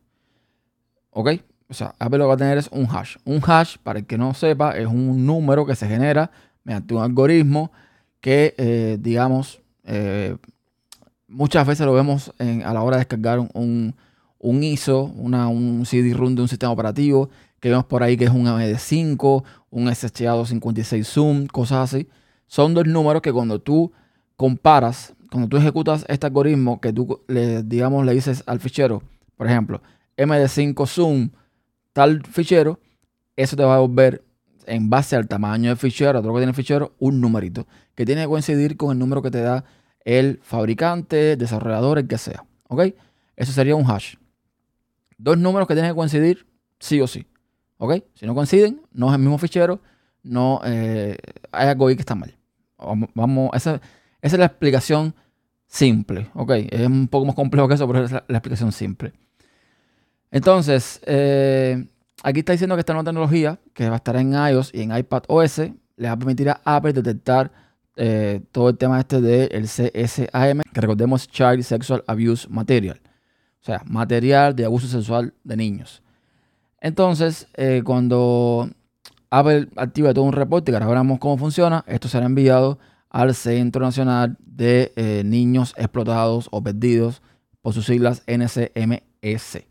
¿Ok? 1.09 1.31
O 1.67 1.73
sea, 1.73 1.93
Apple 1.99 2.19
lo 2.19 2.23
que 2.23 2.27
va 2.29 2.33
a 2.35 2.37
tener 2.37 2.57
es 2.57 2.69
un 2.71 2.87
hash. 2.89 3.17
Un 3.25 3.41
hash, 3.45 3.75
para 3.83 3.99
el 3.99 4.05
que 4.05 4.17
no 4.17 4.33
sepa, 4.33 4.77
es 4.77 4.87
un 4.87 5.25
número 5.25 5.65
que 5.65 5.75
se 5.75 5.89
genera 5.89 6.31
mediante 6.63 6.93
un 6.93 7.01
algoritmo 7.03 7.73
que, 8.21 8.55
eh, 8.57 8.97
digamos, 9.01 9.59
eh, 9.83 10.37
muchas 11.27 11.67
veces 11.67 11.85
lo 11.85 11.91
vemos 11.91 12.31
a 12.39 12.73
la 12.73 12.81
hora 12.81 12.95
de 12.95 13.01
descargar 13.01 13.39
un, 13.39 13.93
ISO, 14.39 15.03
una, 15.03 15.49
un 15.49 15.85
CD-ROM 15.85 16.33
de 16.33 16.43
un 16.43 16.47
sistema 16.47 16.71
operativo, 16.71 17.29
que 17.63 17.69
vemos 17.69 17.85
por 17.85 18.03
ahí 18.03 18.17
que 18.17 18.25
es 18.25 18.29
un 18.29 18.45
MD5, 18.45 19.41
un 19.69 19.87
SHA-256 19.87 21.05
Zoom, 21.05 21.47
cosas 21.47 21.93
así. 21.93 22.09
Son 22.45 22.73
dos 22.73 22.85
números 22.85 23.21
que 23.21 23.31
cuando 23.31 23.61
tú 23.61 23.93
comparas, 24.35 25.13
cuando 25.31 25.47
tú 25.47 25.55
ejecutas 25.55 26.03
este 26.09 26.27
algoritmo, 26.27 26.81
que 26.81 26.91
tú, 26.91 27.21
le, 27.29 27.63
digamos, 27.63 28.05
le 28.05 28.13
dices 28.13 28.43
al 28.47 28.59
fichero, 28.59 29.01
por 29.37 29.47
ejemplo, 29.47 29.81
MD5 30.17 30.85
Zoom 30.85 31.29
tal 31.93 32.23
fichero, 32.25 32.81
eso 33.37 33.55
te 33.55 33.63
va 33.63 33.75
a 33.75 33.79
volver 33.79 34.25
en 34.65 34.89
base 34.89 35.15
al 35.15 35.29
tamaño 35.29 35.69
del 35.69 35.77
fichero, 35.77 36.19
a 36.19 36.21
todo 36.21 36.31
lo 36.31 36.33
que 36.33 36.41
tiene 36.41 36.49
el 36.49 36.57
fichero, 36.57 36.95
un 36.99 37.21
numerito 37.21 37.65
que 37.95 38.05
tiene 38.05 38.23
que 38.23 38.27
coincidir 38.27 38.75
con 38.75 38.91
el 38.91 38.99
número 38.99 39.21
que 39.21 39.31
te 39.31 39.39
da 39.39 39.63
el 40.03 40.41
fabricante, 40.43 41.37
desarrollador, 41.37 41.97
el 41.97 42.09
que 42.09 42.17
sea. 42.17 42.43
¿Ok? 42.67 42.87
Eso 43.37 43.53
sería 43.53 43.77
un 43.77 43.89
hash. 43.89 44.15
Dos 45.17 45.37
números 45.37 45.65
que 45.65 45.75
tienen 45.75 45.91
que 45.91 45.95
coincidir 45.95 46.45
sí 46.77 46.99
o 46.99 47.07
sí. 47.07 47.25
¿Ok? 47.83 48.01
Si 48.13 48.25
no 48.25 48.33
coinciden, 48.33 48.81
no 48.93 49.09
es 49.09 49.15
el 49.15 49.19
mismo 49.19 49.37
fichero, 49.37 49.81
no 50.23 50.61
eh, 50.63 51.17
hay 51.51 51.67
algo 51.67 51.87
ahí 51.87 51.95
que 51.95 52.01
está 52.01 52.15
mal. 52.15 52.33
Vamos, 53.13 53.51
esa, 53.53 53.81
es 54.21 54.31
la 54.37 54.45
explicación 54.45 55.13
simple. 55.67 56.29
¿Ok? 56.33 56.51
Es 56.69 56.87
un 56.87 57.09
poco 57.09 57.25
más 57.25 57.35
complejo 57.35 57.67
que 57.67 57.73
eso, 57.73 57.85
pero 57.85 58.05
es 58.05 58.11
la 58.13 58.23
explicación 58.29 58.71
simple. 58.71 59.11
Entonces, 60.31 61.01
eh, 61.05 61.85
aquí 62.23 62.39
está 62.39 62.53
diciendo 62.53 62.77
que 62.77 62.79
esta 62.79 62.93
nueva 62.93 63.03
tecnología, 63.03 63.59
que 63.73 63.89
va 63.89 63.95
a 63.95 63.97
estar 63.97 64.15
en 64.15 64.31
iOS 64.31 64.73
y 64.73 64.81
en 64.81 64.95
iPad 64.95 65.23
OS, 65.27 65.57
le 65.57 66.07
va 66.07 66.13
a 66.13 66.17
permitir 66.17 66.51
a 66.51 66.61
Apple 66.63 66.93
detectar 66.93 67.51
eh, 67.97 68.39
todo 68.53 68.69
el 68.69 68.77
tema 68.77 68.97
este 69.01 69.19
del 69.19 69.65
CSAM, 69.65 70.61
que 70.73 70.79
recordemos 70.79 71.27
Child 71.27 71.63
Sexual 71.63 72.01
Abuse 72.07 72.47
Material. 72.49 73.01
O 73.03 73.09
O 73.61 73.65
sea, 73.65 73.81
material 73.85 74.55
de 74.55 74.63
abuso 74.63 74.87
sexual 74.87 75.33
de 75.43 75.57
niños. 75.57 76.02
Entonces, 76.83 77.47
eh, 77.53 77.81
cuando 77.85 78.69
Apple 79.29 79.69
activa 79.77 80.13
todo 80.13 80.25
un 80.25 80.33
reporte 80.33 80.69
que 80.69 80.75
ahora 80.75 80.87
veremos 80.87 81.17
cómo 81.17 81.37
funciona, 81.37 81.85
esto 81.87 82.09
será 82.09 82.25
enviado 82.25 82.77
al 83.09 83.33
Centro 83.33 83.85
Nacional 83.85 84.35
de 84.39 84.91
eh, 84.97 85.23
Niños 85.25 85.73
Explotados 85.77 86.49
o 86.51 86.61
Perdidos, 86.61 87.21
por 87.61 87.73
sus 87.73 87.85
siglas 87.85 88.21
NCMS. 88.27 89.63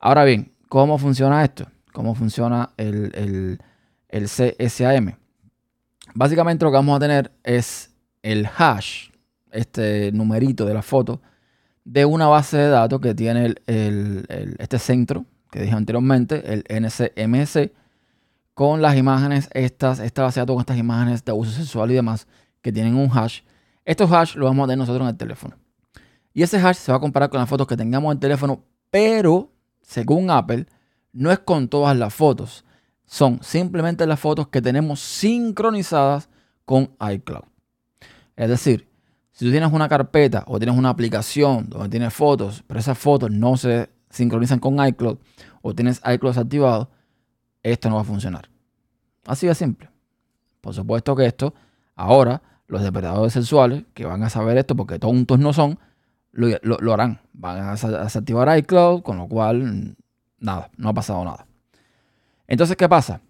Ahora 0.00 0.24
bien, 0.24 0.52
¿cómo 0.68 0.98
funciona 0.98 1.44
esto? 1.44 1.66
¿Cómo 1.92 2.16
funciona 2.16 2.70
el, 2.76 3.60
el 4.08 4.24
CSAM? 4.24 5.14
Básicamente 6.14 6.64
lo 6.64 6.72
que 6.72 6.78
vamos 6.78 6.96
a 6.96 7.00
tener 7.00 7.30
es 7.44 7.94
el 8.22 8.48
hash, 8.58 9.10
este 9.52 10.10
numerito 10.10 10.64
de 10.64 10.74
la 10.74 10.82
foto, 10.82 11.22
de 11.84 12.04
una 12.04 12.26
base 12.26 12.56
de 12.56 12.68
datos 12.70 13.00
que 13.00 13.14
tiene 13.14 13.54
este 13.66 14.80
centro 14.80 15.26
que 15.52 15.60
dije 15.60 15.74
anteriormente, 15.74 16.54
el 16.54 16.64
NCMS, 16.66 17.70
con 18.54 18.80
las 18.80 18.96
imágenes, 18.96 19.50
estas, 19.52 20.00
esta 20.00 20.22
base 20.22 20.40
de 20.40 20.42
datos 20.42 20.54
con 20.54 20.60
estas 20.62 20.78
imágenes 20.78 21.22
de 21.26 21.30
abuso 21.30 21.50
sexual 21.52 21.90
y 21.90 21.94
demás, 21.94 22.26
que 22.62 22.72
tienen 22.72 22.96
un 22.96 23.10
hash. 23.12 23.40
Estos 23.84 24.10
hash 24.10 24.34
los 24.34 24.48
vamos 24.48 24.64
a 24.64 24.66
tener 24.68 24.78
nosotros 24.78 25.02
en 25.02 25.10
el 25.10 25.16
teléfono. 25.18 25.56
Y 26.32 26.42
ese 26.42 26.56
hash 26.58 26.76
se 26.76 26.90
va 26.90 26.96
a 26.96 27.00
comparar 27.02 27.28
con 27.28 27.38
las 27.38 27.50
fotos 27.50 27.66
que 27.66 27.76
tengamos 27.76 28.10
en 28.10 28.16
el 28.16 28.20
teléfono, 28.20 28.64
pero 28.90 29.52
según 29.82 30.30
Apple, 30.30 30.66
no 31.12 31.30
es 31.30 31.40
con 31.40 31.68
todas 31.68 31.94
las 31.98 32.14
fotos. 32.14 32.64
Son 33.04 33.38
simplemente 33.42 34.06
las 34.06 34.20
fotos 34.20 34.48
que 34.48 34.62
tenemos 34.62 35.00
sincronizadas 35.00 36.30
con 36.64 36.96
iCloud. 36.98 37.44
Es 38.36 38.48
decir, 38.48 38.88
si 39.32 39.44
tú 39.44 39.50
tienes 39.50 39.70
una 39.70 39.86
carpeta 39.86 40.44
o 40.46 40.58
tienes 40.58 40.78
una 40.78 40.88
aplicación 40.88 41.68
donde 41.68 41.90
tienes 41.90 42.14
fotos, 42.14 42.64
pero 42.66 42.80
esas 42.80 42.96
fotos 42.96 43.30
no 43.30 43.58
se 43.58 43.90
sincronizan 44.12 44.60
con 44.60 44.84
iCloud 44.84 45.18
o 45.62 45.74
tienes 45.74 46.00
iCloud 46.04 46.38
activado, 46.38 46.90
esto 47.62 47.88
no 47.88 47.96
va 47.96 48.02
a 48.02 48.04
funcionar. 48.04 48.48
Así 49.26 49.46
de 49.46 49.54
simple. 49.54 49.90
Por 50.60 50.74
supuesto 50.74 51.16
que 51.16 51.26
esto, 51.26 51.54
ahora, 51.96 52.42
los 52.66 52.82
depredadores 52.82 53.32
sexuales 53.32 53.84
que 53.94 54.04
van 54.04 54.22
a 54.22 54.30
saber 54.30 54.56
esto, 54.58 54.76
porque 54.76 54.98
tontos 54.98 55.38
no 55.38 55.52
son, 55.52 55.78
lo, 56.32 56.92
harán. 56.92 57.20
Van 57.32 57.68
a 57.68 57.72
desactivar 57.72 58.56
iCloud, 58.58 59.02
con 59.02 59.18
lo 59.18 59.28
cual, 59.28 59.96
nada, 60.38 60.70
no 60.76 60.88
ha 60.88 60.94
pasado 60.94 61.24
nada. 61.24 61.46
Entonces, 62.46 62.76
¿qué 62.76 62.88
pasa? 62.88 63.20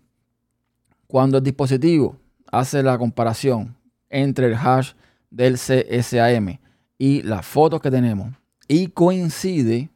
Cuando 1.06 1.38
el 1.38 1.44
dispositivo 1.44 2.16
hace 2.50 2.82
la 2.82 2.98
comparación 2.98 3.76
entre 4.08 4.46
el 4.46 4.54
hash 4.54 4.92
del 5.30 5.54
CSAM 5.54 6.58
y 6.98 7.22
las 7.22 7.46
fotos 7.46 7.80
que 7.80 7.90
tenemos 7.90 8.34
y 8.68 8.88
coincide 8.88 9.91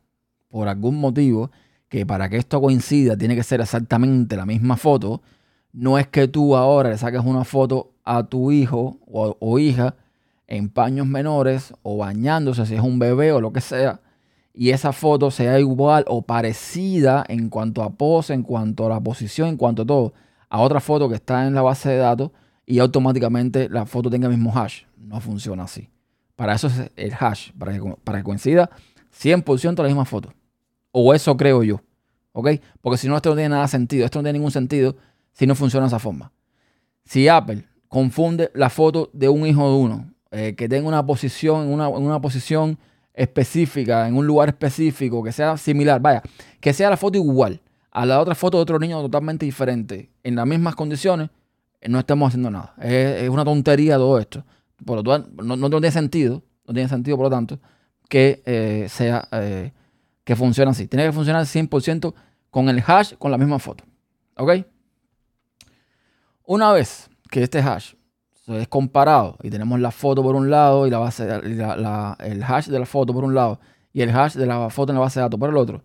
por 0.56 0.68
algún 0.68 0.98
motivo, 0.98 1.50
que 1.90 2.06
para 2.06 2.30
que 2.30 2.38
esto 2.38 2.62
coincida 2.62 3.14
tiene 3.14 3.36
que 3.36 3.42
ser 3.42 3.60
exactamente 3.60 4.36
la 4.36 4.46
misma 4.46 4.78
foto, 4.78 5.20
no 5.74 5.98
es 5.98 6.06
que 6.06 6.28
tú 6.28 6.56
ahora 6.56 6.88
le 6.88 6.96
saques 6.96 7.20
una 7.22 7.44
foto 7.44 7.92
a 8.04 8.22
tu 8.22 8.50
hijo 8.52 8.98
o, 9.06 9.58
hija 9.58 9.96
en 10.46 10.70
paños 10.70 11.06
menores 11.06 11.74
o 11.82 11.98
bañándose 11.98 12.64
si 12.64 12.74
es 12.74 12.80
un 12.80 12.98
bebé 12.98 13.32
o 13.32 13.42
lo 13.42 13.52
que 13.52 13.60
sea, 13.60 14.00
y 14.54 14.70
esa 14.70 14.94
foto 14.94 15.30
sea 15.30 15.60
igual 15.60 16.06
o 16.08 16.22
parecida 16.22 17.22
en 17.28 17.50
cuanto 17.50 17.82
a 17.82 17.90
pose, 17.90 18.32
en 18.32 18.42
cuanto 18.42 18.86
a 18.86 18.88
la 18.88 19.00
posición, 19.00 19.48
en 19.48 19.56
cuanto 19.58 19.82
a 19.82 19.86
todo, 19.86 20.14
a 20.48 20.62
otra 20.62 20.80
foto 20.80 21.06
que 21.10 21.16
está 21.16 21.46
en 21.46 21.54
la 21.54 21.60
base 21.60 21.90
de 21.90 21.98
datos 21.98 22.30
y 22.64 22.78
automáticamente 22.78 23.68
la 23.68 23.84
foto 23.84 24.08
tenga 24.08 24.28
el 24.28 24.32
mismo 24.32 24.58
hash. 24.58 24.84
No 24.96 25.20
funciona 25.20 25.64
así. 25.64 25.90
Para 26.34 26.54
eso 26.54 26.68
es 26.68 26.90
el 26.96 27.12
hash, 27.12 27.50
para 27.58 27.74
que, 27.74 27.94
para 28.02 28.18
que 28.20 28.24
coincida 28.24 28.70
100% 29.22 29.82
la 29.82 29.88
misma 29.88 30.04
foto. 30.04 30.32
O 30.98 31.12
eso 31.12 31.36
creo 31.36 31.62
yo. 31.62 31.82
¿Ok? 32.32 32.48
Porque 32.80 32.96
si 32.96 33.06
no, 33.06 33.16
esto 33.16 33.28
no 33.28 33.36
tiene 33.36 33.50
nada 33.50 33.68
sentido. 33.68 34.06
Esto 34.06 34.18
no 34.18 34.22
tiene 34.22 34.38
ningún 34.38 34.50
sentido 34.50 34.96
si 35.32 35.46
no 35.46 35.54
funciona 35.54 35.84
de 35.84 35.88
esa 35.88 35.98
forma. 35.98 36.32
Si 37.04 37.28
Apple 37.28 37.66
confunde 37.86 38.50
la 38.54 38.70
foto 38.70 39.10
de 39.12 39.28
un 39.28 39.46
hijo 39.46 39.68
de 39.68 39.76
uno, 39.76 40.10
eh, 40.30 40.54
que 40.56 40.70
tenga 40.70 40.88
una 40.88 41.04
posición, 41.04 41.68
una, 41.68 41.88
una 41.88 42.18
posición 42.22 42.78
específica, 43.12 44.08
en 44.08 44.16
un 44.16 44.26
lugar 44.26 44.48
específico, 44.48 45.22
que 45.22 45.32
sea 45.32 45.58
similar, 45.58 46.00
vaya, 46.00 46.22
que 46.60 46.72
sea 46.72 46.88
la 46.88 46.96
foto 46.96 47.18
igual 47.18 47.60
a 47.90 48.06
la 48.06 48.18
otra 48.18 48.34
foto 48.34 48.56
de 48.56 48.62
otro 48.62 48.78
niño 48.78 48.98
totalmente 49.02 49.44
diferente, 49.44 50.08
en 50.22 50.34
las 50.34 50.46
mismas 50.46 50.76
condiciones, 50.76 51.28
eh, 51.82 51.90
no 51.90 51.98
estamos 51.98 52.28
haciendo 52.28 52.50
nada. 52.50 52.74
Es, 52.80 53.28
una 53.28 53.44
tontería 53.44 53.96
todo 53.96 54.18
esto. 54.18 54.46
Por 54.82 54.96
lo 54.96 55.02
tanto, 55.02 55.42
no, 55.42 55.68
tiene 55.68 55.90
sentido, 55.90 56.42
no 56.66 56.72
tiene 56.72 56.88
sentido, 56.88 57.18
por 57.18 57.24
lo 57.24 57.30
tanto, 57.30 57.60
que 58.08 58.42
eh, 58.46 58.86
sea 58.88 59.28
que 60.26 60.34
funciona 60.34 60.72
así. 60.72 60.88
Tiene 60.88 61.06
que 61.06 61.12
funcionar 61.12 61.44
100% 61.44 62.12
con 62.50 62.68
el 62.68 62.82
hash, 62.84 63.14
con 63.14 63.30
la 63.30 63.38
misma 63.38 63.60
foto. 63.60 63.84
¿Ok? 64.36 64.66
Una 66.44 66.72
vez 66.72 67.08
que 67.30 67.44
este 67.44 67.60
hash 67.60 67.94
es 68.48 68.66
comparado 68.66 69.36
y 69.40 69.50
tenemos 69.50 69.78
la 69.78 69.92
foto 69.92 70.24
por 70.24 70.34
un 70.34 70.50
lado 70.50 70.84
y 70.84 70.90
la 70.90 70.98
base, 70.98 71.28
el 71.32 72.42
hash 72.42 72.66
de 72.66 72.78
la 72.78 72.86
foto 72.86 73.14
por 73.14 73.22
un 73.22 73.36
lado 73.36 73.60
y 73.92 74.02
el 74.02 74.10
hash 74.10 74.34
de 74.34 74.46
la 74.46 74.68
foto 74.68 74.90
en 74.90 74.96
la 74.96 75.02
base 75.02 75.20
de 75.20 75.24
datos 75.24 75.38
por 75.38 75.48
el 75.48 75.56
otro, 75.56 75.84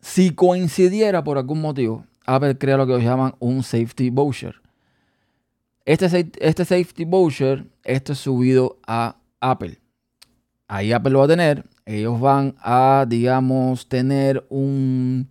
si 0.00 0.30
coincidiera 0.30 1.24
por 1.24 1.36
algún 1.36 1.60
motivo, 1.60 2.06
Apple 2.26 2.58
crea 2.58 2.76
lo 2.76 2.86
que 2.86 3.00
llaman 3.00 3.34
un 3.40 3.64
safety 3.64 4.10
voucher. 4.10 4.54
Este, 5.84 6.30
este 6.38 6.64
safety 6.64 7.04
voucher, 7.04 7.66
esto 7.82 8.12
es 8.12 8.20
subido 8.20 8.78
a 8.86 9.16
Apple. 9.40 9.80
Ahí 10.68 10.92
Apple 10.92 11.12
lo 11.12 11.20
va 11.20 11.24
a 11.24 11.28
tener 11.28 11.64
ellos 11.88 12.20
van 12.20 12.54
a, 12.58 13.06
digamos, 13.08 13.88
tener 13.88 14.46
un, 14.50 15.30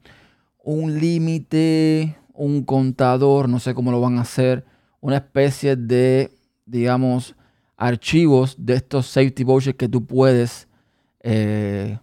un 0.63 0.99
límite, 0.99 2.17
un 2.33 2.63
contador, 2.63 3.47
no 3.47 3.59
sé 3.59 3.75
cómo 3.75 3.91
lo 3.91 4.01
van 4.01 4.17
a 4.17 4.21
hacer, 4.21 4.65
una 4.99 5.17
especie 5.17 5.75
de, 5.75 6.31
digamos, 6.65 7.35
archivos 7.75 8.55
de 8.57 8.73
estos 8.73 9.05
safety 9.05 9.43
vouchers 9.43 9.77
que 9.77 9.87
tú 9.87 10.03
puedes 10.07 10.67
eh, 11.19 11.99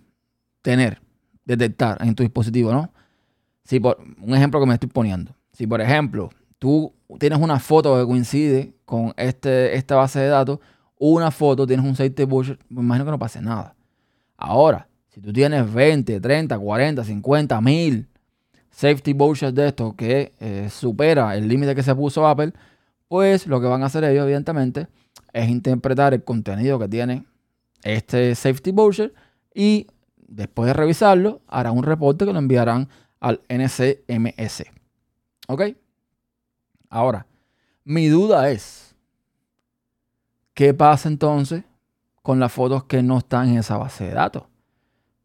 tener, 0.62 1.00
detectar 1.44 2.00
en 2.00 2.14
tu 2.14 2.22
dispositivo, 2.22 2.72
¿no? 2.72 2.92
Si 3.64 3.80
por, 3.80 3.98
un 4.20 4.36
ejemplo 4.36 4.60
que 4.60 4.66
me 4.66 4.74
estoy 4.74 4.88
poniendo. 4.88 5.34
Si, 5.52 5.66
por 5.66 5.80
ejemplo, 5.80 6.30
tú 6.60 6.94
tienes 7.18 7.40
una 7.40 7.58
foto 7.58 7.98
que 7.98 8.06
coincide 8.06 8.76
con 8.84 9.14
este, 9.16 9.74
esta 9.76 9.96
base 9.96 10.20
de 10.20 10.28
datos, 10.28 10.60
una 11.12 11.30
foto, 11.30 11.66
tienes 11.66 11.84
un 11.84 11.94
safety 11.94 12.24
voucher, 12.24 12.58
me 12.68 12.80
imagino 12.80 13.04
que 13.04 13.10
no 13.10 13.18
pase 13.18 13.40
nada. 13.40 13.74
Ahora, 14.36 14.88
si 15.08 15.20
tú 15.20 15.32
tienes 15.32 15.72
20, 15.72 16.20
30, 16.20 16.58
40, 16.58 17.04
50, 17.04 17.60
mil 17.60 18.08
safety 18.70 19.12
vouchers 19.12 19.54
de 19.54 19.68
estos 19.68 19.94
que 19.94 20.32
eh, 20.40 20.68
supera 20.70 21.36
el 21.36 21.46
límite 21.46 21.74
que 21.74 21.82
se 21.82 21.94
puso 21.94 22.26
Apple, 22.26 22.52
pues 23.08 23.46
lo 23.46 23.60
que 23.60 23.66
van 23.66 23.82
a 23.82 23.86
hacer 23.86 24.04
ellos, 24.04 24.24
evidentemente, 24.24 24.88
es 25.32 25.48
interpretar 25.48 26.14
el 26.14 26.24
contenido 26.24 26.78
que 26.78 26.88
tiene 26.88 27.24
este 27.82 28.34
safety 28.34 28.72
voucher 28.72 29.14
y 29.54 29.86
después 30.26 30.66
de 30.66 30.72
revisarlo, 30.72 31.42
harán 31.46 31.76
un 31.76 31.84
reporte 31.84 32.24
que 32.24 32.32
lo 32.32 32.38
enviarán 32.38 32.88
al 33.20 33.40
NCMS. 33.48 34.64
¿Ok? 35.48 35.62
Ahora, 36.88 37.26
mi 37.84 38.08
duda 38.08 38.50
es, 38.50 38.93
¿qué 40.54 40.72
pasa 40.72 41.08
entonces 41.08 41.64
con 42.24 42.40
las 42.40 42.50
fotos 42.50 42.84
que 42.84 43.02
no 43.02 43.18
están 43.18 43.50
en 43.50 43.58
esa 43.58 43.76
base 43.76 44.04
de 44.04 44.12
datos. 44.12 44.44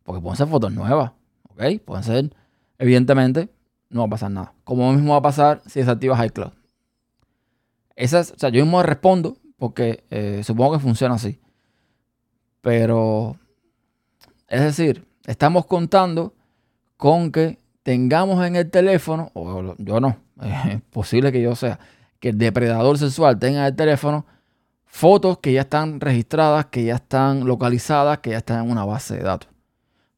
Porque 0.04 0.22
pueden 0.22 0.36
ser 0.36 0.48
fotos 0.48 0.74
nuevas, 0.74 1.14
¿ok? 1.48 1.80
Pueden 1.86 2.04
ser, 2.04 2.36
evidentemente, 2.78 3.48
no 3.90 4.02
va 4.02 4.08
a 4.08 4.10
pasar 4.10 4.32
nada. 4.32 4.54
Como 4.66 4.92
mismo 4.92 5.14
va 5.14 5.20
a 5.20 5.22
pasar 5.22 5.62
si 5.66 5.80
desactivas 5.80 6.26
iCloud. 6.26 6.52
Esas, 7.96 8.32
o 8.32 8.38
sea, 8.38 8.50
yo 8.50 8.62
mismo 8.66 8.84
respondo 8.84 9.38
porque 9.58 10.04
eh, 10.10 10.42
supongo 10.44 10.74
que 10.74 10.80
funciona 10.80 11.16
así. 11.16 11.40
Pero, 12.60 13.38
es 14.50 14.60
decir, 14.60 15.08
estamos 15.26 15.68
contando 15.68 16.34
con 16.98 17.32
que 17.32 17.60
tengamos 17.84 18.46
en 18.46 18.58
el 18.58 18.70
teléfono, 18.70 19.32
o 19.36 19.74
yo 19.78 20.02
no, 20.02 20.18
es 20.70 20.82
posible 20.90 21.32
que 21.32 21.42
yo 21.42 21.56
sea, 21.56 21.80
que 22.20 22.30
el 22.30 22.38
depredador 22.38 22.98
sexual 22.98 23.40
tenga 23.40 23.60
en 23.60 23.66
el 23.68 23.76
teléfono 23.78 24.26
fotos 24.90 25.38
que 25.38 25.54
ya 25.54 25.62
están 25.62 26.02
registradas, 26.02 26.66
que 26.66 26.84
ya 26.84 26.96
están 26.96 27.46
localizadas, 27.46 28.20
que 28.20 28.32
ya 28.32 28.40
están 28.40 28.66
en 28.66 28.72
una 28.72 28.84
base 28.84 29.16
de 29.16 29.24
datos. 29.24 29.50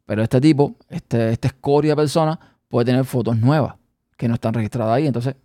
Pero 0.06 0.24
este 0.24 0.42
tipo, 0.42 0.76
este, 0.90 1.32
esta 1.32 1.50
escoria 1.50 1.96
persona, 1.96 2.40
puede 2.68 2.86
tener 2.86 3.06
fotos 3.06 3.38
nuevas 3.38 3.76
que 4.18 4.28
no 4.28 4.36
están 4.36 4.54
registradas 4.54 4.96
ahí, 4.96 5.08
entonces 5.08 5.36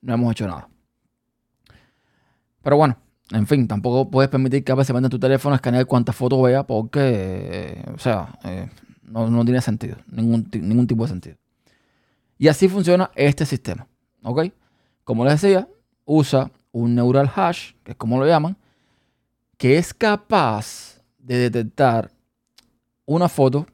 no 0.00 0.14
hemos 0.14 0.32
hecho 0.32 0.46
nada. 0.46 0.68
Pero 2.62 2.76
bueno, 2.76 2.96
en 3.32 3.46
fin, 3.46 3.66
tampoco 3.66 4.10
puedes 4.10 4.30
permitir 4.30 4.62
que 4.64 4.72
a 4.72 4.76
veces 4.76 4.94
en 4.94 5.08
tu 5.08 5.18
teléfono 5.18 5.54
a 5.54 5.56
escanear 5.56 5.84
cuántas 5.86 6.14
fotos 6.14 6.40
vea 6.42 6.62
porque, 6.64 7.00
eh, 7.02 7.84
o 7.94 7.98
sea, 7.98 8.38
eh, 8.44 8.70
no, 9.02 9.28
no, 9.28 9.44
tiene 9.44 9.60
sentido, 9.60 9.96
ningún, 10.06 10.48
ningún 10.52 10.86
tipo 10.86 11.02
de 11.02 11.08
sentido. 11.08 11.36
Y 12.38 12.48
así 12.48 12.68
funciona 12.68 13.10
este 13.16 13.44
sistema, 13.44 13.86
¿ok? 14.22 14.46
Como 15.04 15.24
les 15.24 15.40
decía, 15.40 15.68
usa 16.04 16.50
un 16.76 16.94
neural 16.94 17.30
hash, 17.34 17.72
que 17.82 17.92
es 17.92 17.96
como 17.96 18.18
lo 18.18 18.26
llaman, 18.26 18.56
que 19.56 19.78
es 19.78 19.94
capaz 19.94 21.00
de 21.18 21.38
detectar 21.38 22.10
una 23.06 23.30
foto 23.30 23.66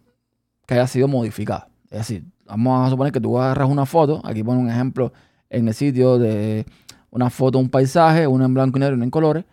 que 0.66 0.74
haya 0.74 0.86
sido 0.86 1.08
modificada. 1.08 1.68
Es 1.90 1.98
decir, 1.98 2.24
vamos 2.46 2.86
a 2.86 2.90
suponer 2.90 3.12
que 3.12 3.20
tú 3.20 3.36
agarras 3.40 3.68
una 3.68 3.86
foto, 3.86 4.20
aquí 4.24 4.44
pone 4.44 4.60
un 4.60 4.70
ejemplo 4.70 5.12
en 5.50 5.66
el 5.66 5.74
sitio 5.74 6.16
de 6.16 6.64
una 7.10 7.28
foto, 7.28 7.58
un 7.58 7.70
paisaje, 7.70 8.28
una 8.28 8.44
en 8.44 8.54
blanco 8.54 8.78
y 8.78 8.80
negro 8.80 8.94
y 8.94 8.98
una 8.98 9.04
en 9.04 9.10
colores. 9.10 9.44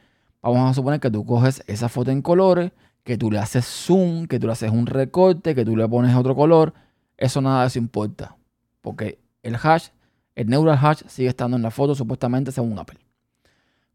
Vamos 0.44 0.70
a 0.70 0.74
suponer 0.76 1.00
que 1.00 1.10
tú 1.10 1.26
coges 1.26 1.64
esa 1.66 1.90
foto 1.90 2.12
en 2.12 2.22
colores, 2.22 2.72
que 3.04 3.18
tú 3.18 3.32
le 3.32 3.40
haces 3.40 3.66
zoom, 3.66 4.28
que 4.28 4.40
tú 4.40 4.46
le 4.46 4.54
haces 4.54 4.70
un 4.70 4.86
recorte, 4.86 5.56
que 5.56 5.66
tú 5.66 5.76
le 5.76 5.90
pones 5.90 6.16
otro 6.16 6.36
color. 6.36 6.76
Eso 7.18 7.42
nada 7.42 7.62
de 7.62 7.68
eso 7.68 7.80
importa. 7.80 8.38
Porque 8.82 9.18
el 9.42 9.56
hash, 9.56 9.88
el 10.36 10.48
neural 10.50 10.78
hash 10.80 11.02
sigue 11.08 11.30
estando 11.30 11.58
en 11.58 11.64
la 11.64 11.72
foto 11.72 11.96
supuestamente 11.96 12.52
según 12.52 12.78
Apple. 12.78 13.09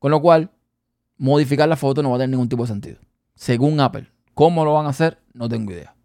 Con 0.05 0.11
lo 0.11 0.21
cual, 0.21 0.51
modificar 1.17 1.67
la 1.67 1.77
foto 1.77 2.03
no 2.03 2.11
va 2.11 2.17
a 2.17 2.19
tener 2.19 2.29
ningún 2.29 2.51
tipo 2.51 2.63
de 2.65 2.69
sentido. 2.69 2.99
Según 3.35 3.81
Apple. 3.81 4.07
¿Cómo 4.35 4.63
lo 4.63 4.75
van 4.75 4.85
a 4.85 4.91
hacer? 4.91 5.19
No 5.33 5.49
tengo 5.49 5.73
idea. 5.73 5.97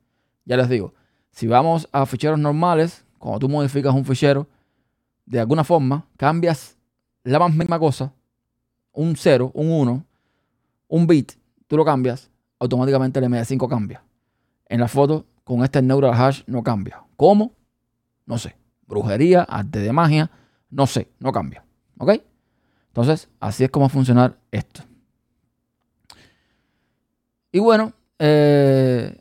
Ya 0.46 0.56
les 0.56 0.70
digo, 0.70 0.94
si 1.32 1.48
vamos 1.48 1.90
a 1.92 2.06
ficheros 2.06 2.40
normales, 2.40 3.04
cuando 3.18 3.40
tú 3.40 3.50
modificas 3.50 3.94
un 3.94 4.06
fichero, 4.06 4.48
de 5.26 5.42
alguna 5.42 5.66
forma 5.66 6.08
cambias 6.16 6.78
la 7.26 7.46
misma 7.50 7.78
cosa, 7.78 8.14
un 8.94 9.18
0, 9.18 9.52
un 9.54 9.70
1, 9.70 10.06
un 10.88 11.06
bit, 11.06 11.34
tú 11.68 11.76
lo 11.76 11.84
cambias, 11.84 12.32
automáticamente 12.58 13.20
el 13.20 13.26
MD5 13.26 13.68
cambia. 13.68 14.02
En 14.68 14.80
la 14.80 14.88
foto, 14.88 15.26
con 15.44 15.62
este 15.62 15.82
neural 15.82 16.14
hash 16.14 16.44
no 16.48 16.64
cambia. 16.64 17.04
¿Cómo? 17.18 17.52
No 18.26 18.38
sé. 18.38 18.56
Brujería, 18.88 19.42
arte 19.42 19.80
de 19.80 19.92
magia, 19.92 20.32
no 20.70 20.88
sé, 20.88 21.12
no 21.20 21.34
cambia. 21.34 21.66
¿Ok? 21.98 22.22
Entonces, 22.90 23.30
así 23.40 23.64
es 23.64 23.70
como 23.70 23.86
va 23.86 23.90
funcionar 23.90 24.38
esto. 24.52 24.84
Y 27.52 27.60
bueno, 27.60 27.94
eh, 28.20 29.16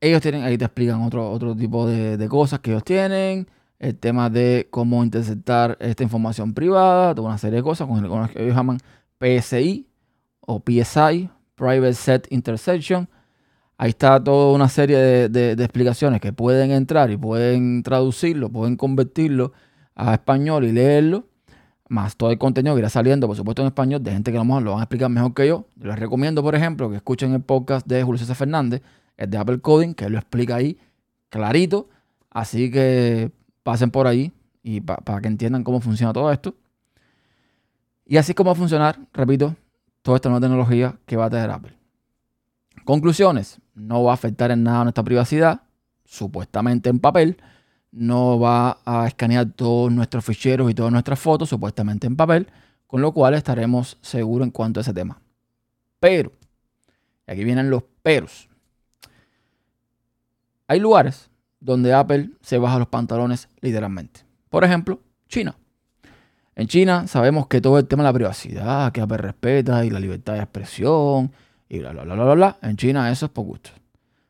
ellos 0.00 0.20
tienen, 0.20 0.44
ahí 0.44 0.56
te 0.56 0.64
explican 0.64 1.02
otro, 1.02 1.30
otro 1.30 1.54
tipo 1.56 1.86
de, 1.86 2.28
cosas 2.28 2.60
que 2.60 2.70
ellos 2.70 2.84
tienen. 2.84 3.48
El 3.78 3.96
tema 3.98 4.30
de 4.30 4.68
cómo 4.70 5.04
interceptar 5.04 5.76
esta 5.80 6.02
información 6.02 6.54
privada, 6.54 7.14
toda 7.14 7.28
una 7.28 7.38
serie 7.38 7.58
de 7.58 7.62
cosas 7.62 7.86
con, 7.86 8.02
lo 8.02 8.28
que 8.28 8.42
ellos 8.42 8.56
llaman 8.56 8.78
PSI 9.20 9.86
o 10.40 10.62
PSI, 10.64 11.28
Private 11.54 11.92
Set 11.92 12.26
Intersection. 12.30 13.08
Ahí 13.76 13.90
está 13.90 14.22
toda 14.22 14.54
una 14.54 14.68
serie 14.70 15.28
de, 15.28 15.52
explicaciones 15.52 16.22
que 16.22 16.32
pueden 16.32 16.70
entrar 16.70 17.10
y 17.10 17.18
pueden 17.18 17.82
traducirlo, 17.82 18.48
pueden 18.48 18.76
convertirlo 18.76 19.52
a 19.94 20.14
español 20.14 20.64
y 20.64 20.72
leerlo 20.72 21.26
más 21.88 22.16
todo 22.16 22.30
el 22.30 22.38
contenido 22.38 22.74
que 22.74 22.80
irá 22.80 22.88
saliendo, 22.88 23.26
por 23.26 23.36
supuesto, 23.36 23.62
en 23.62 23.68
español, 23.68 24.02
de 24.02 24.12
gente 24.12 24.30
que 24.32 24.38
a 24.38 24.40
lo 24.40 24.44
mejor 24.44 24.62
lo 24.62 24.72
van 24.72 24.80
a 24.80 24.82
explicar 24.84 25.08
mejor 25.10 25.34
que 25.34 25.46
yo. 25.46 25.66
Les 25.80 25.98
recomiendo, 25.98 26.42
por 26.42 26.54
ejemplo, 26.54 26.90
que 26.90 26.96
escuchen 26.96 27.32
el 27.32 27.42
podcast 27.42 27.86
de 27.86 28.02
Julio 28.02 28.18
César 28.18 28.36
Fernández, 28.36 28.82
el 29.16 29.30
de 29.30 29.38
Apple 29.38 29.60
Coding, 29.60 29.94
que 29.94 30.08
lo 30.08 30.18
explica 30.18 30.56
ahí 30.56 30.78
clarito. 31.28 31.88
Así 32.30 32.70
que 32.70 33.30
pasen 33.62 33.90
por 33.90 34.06
ahí 34.06 34.32
y 34.62 34.80
para 34.80 35.20
que 35.20 35.28
entiendan 35.28 35.64
cómo 35.64 35.80
funciona 35.80 36.12
todo 36.12 36.30
esto. 36.32 36.54
Y 38.04 38.16
así 38.18 38.32
es 38.32 38.36
como 38.36 38.48
va 38.48 38.52
a 38.52 38.56
funcionar, 38.56 38.98
repito, 39.12 39.56
toda 40.02 40.16
esta 40.16 40.28
nueva 40.28 40.40
tecnología 40.40 40.96
que 41.06 41.16
va 41.16 41.26
a 41.26 41.30
tener 41.30 41.50
Apple. 41.50 41.76
Conclusiones, 42.84 43.60
no 43.74 44.04
va 44.04 44.12
a 44.12 44.14
afectar 44.14 44.50
en 44.50 44.62
nada 44.62 44.84
nuestra 44.84 45.02
privacidad, 45.02 45.62
supuestamente 46.04 46.88
en 46.88 47.00
papel 47.00 47.36
no 47.96 48.38
va 48.38 48.78
a 48.84 49.06
escanear 49.06 49.50
todos 49.52 49.90
nuestros 49.90 50.24
ficheros 50.24 50.70
y 50.70 50.74
todas 50.74 50.92
nuestras 50.92 51.18
fotos, 51.18 51.48
supuestamente 51.48 52.06
en 52.06 52.14
papel, 52.14 52.46
con 52.86 53.00
lo 53.00 53.12
cual 53.12 53.34
estaremos 53.34 53.96
seguros 54.02 54.46
en 54.46 54.50
cuanto 54.50 54.80
a 54.80 54.82
ese 54.82 54.92
tema. 54.92 55.18
Pero, 55.98 56.30
y 57.26 57.32
aquí 57.32 57.42
vienen 57.42 57.70
los 57.70 57.82
peros. 58.02 58.48
Hay 60.68 60.78
lugares 60.78 61.30
donde 61.58 61.94
Apple 61.94 62.30
se 62.42 62.58
baja 62.58 62.78
los 62.78 62.88
pantalones 62.88 63.48
literalmente. 63.60 64.20
Por 64.50 64.62
ejemplo, 64.62 65.00
China. 65.28 65.56
En 66.54 66.68
China 66.68 67.06
sabemos 67.06 67.46
que 67.46 67.60
todo 67.60 67.78
el 67.78 67.86
tema 67.86 68.02
de 68.02 68.08
la 68.08 68.14
privacidad, 68.14 68.92
que 68.92 69.00
Apple 69.00 69.18
respeta 69.18 69.84
y 69.84 69.90
la 69.90 70.00
libertad 70.00 70.34
de 70.34 70.40
expresión 70.40 71.32
y 71.68 71.78
bla, 71.78 71.92
bla, 71.92 72.04
bla, 72.04 72.14
bla, 72.14 72.34
bla. 72.34 72.58
En 72.62 72.76
China 72.76 73.10
eso 73.10 73.26
es 73.26 73.32
por 73.32 73.46
gusto. 73.46 73.70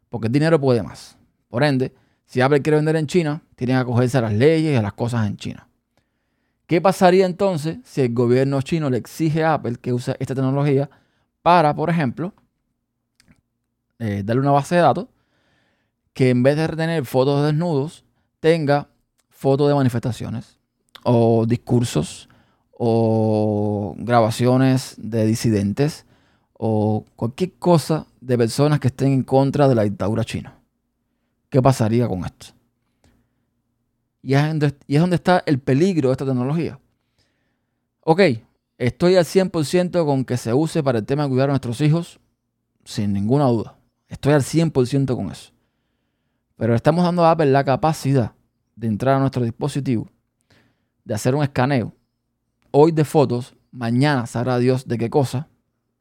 Porque 0.09 0.29
el 0.29 0.33
dinero 0.33 0.61
puede 0.61 0.83
más. 0.83 1.17
Por 1.49 1.65
ende, 1.65 1.93
si 2.27 2.41
Apple 2.41 2.61
quiere 2.61 2.77
vender 2.77 2.97
en 2.97 3.07
China, 3.07 3.43
tiene 3.55 3.73
que 3.73 3.79
acogerse 3.79 4.19
a 4.19 4.23
las 4.23 4.33
leyes 4.35 4.75
y 4.75 4.77
a 4.77 4.83
las 4.83 4.93
cosas 4.93 5.27
en 5.27 5.37
China. 5.37 5.69
¿Qué 6.67 6.81
pasaría 6.81 7.25
entonces 7.25 7.79
si 7.85 8.01
el 8.01 8.13
gobierno 8.13 8.61
chino 8.61 8.91
le 8.91 8.99
exige 8.99 9.45
a 9.45 9.55
Apple 9.55 9.77
que 9.81 9.93
use 9.93 10.17
esta 10.19 10.35
tecnología 10.35 10.91
para, 11.43 11.75
por 11.75 11.89
ejemplo, 11.89 12.35
eh, 14.01 14.23
darle 14.25 14.43
una 14.43 14.51
base 14.51 14.75
de 14.75 14.81
datos 14.81 15.07
que 16.13 16.31
en 16.31 16.43
vez 16.43 16.57
de 16.57 16.69
tener 16.69 17.05
fotos 17.07 17.41
de 17.41 17.47
desnudos, 17.47 18.05
tenga 18.41 18.89
fotos 19.31 19.69
de 19.69 19.75
manifestaciones 19.75 20.59
o 21.05 21.47
discursos 21.47 22.29
o 22.73 23.95
grabaciones 23.99 24.95
de 24.99 25.25
disidentes 25.25 26.05
o 26.53 27.05
cualquier 27.17 27.53
cosa 27.59 28.07
de 28.21 28.37
personas 28.37 28.81
que 28.81 28.89
estén 28.89 29.13
en 29.13 29.23
contra 29.23 29.69
de 29.69 29.75
la 29.75 29.85
dictadura 29.85 30.25
china? 30.25 30.56
¿Qué 31.57 31.63
pasaría 31.63 32.07
con 32.07 32.23
esto? 32.23 32.49
Y 34.21 34.35
es, 34.35 34.43
donde, 34.47 35.17
está 35.17 35.43
el 35.47 35.59
peligro 35.59 36.11
de 36.11 36.13
esta 36.13 36.27
tecnología. 36.27 36.79
Ok, 38.03 38.21
estoy 38.77 39.17
al 39.17 39.25
100% 39.25 40.05
con 40.05 40.27
que 40.27 40.37
se 40.37 40.53
use 40.53 40.83
para 40.83 40.99
el 40.99 41.07
tema 41.07 41.23
de 41.23 41.31
cuidar 41.31 41.49
a 41.49 41.53
nuestros 41.53 41.81
hijos, 41.81 42.21
sin 42.85 43.15
ninguna 43.15 43.47
duda. 43.47 43.79
Estoy 44.07 44.35
al 44.35 44.43
100% 44.43 45.17
con 45.17 45.31
eso. 45.31 45.51
Pero 46.57 46.75
estamos 46.75 47.03
dando 47.03 47.25
a 47.25 47.31
Apple 47.31 47.47
la 47.47 47.65
capacidad 47.65 48.33
de 48.75 48.89
entrar 48.89 49.15
a 49.15 49.21
nuestro 49.21 49.43
dispositivo, 49.43 50.11
de 51.07 51.15
hacer 51.15 51.35
un 51.35 51.43
escaneo, 51.43 51.95
hoy 52.71 52.93
de 52.93 53.07
fotos, 53.07 53.57
mañana 53.71 54.27
sabrá 54.27 54.59
Dios 54.59 54.87
de 54.87 54.99
qué 54.99 55.09
cosa, 55.09 55.49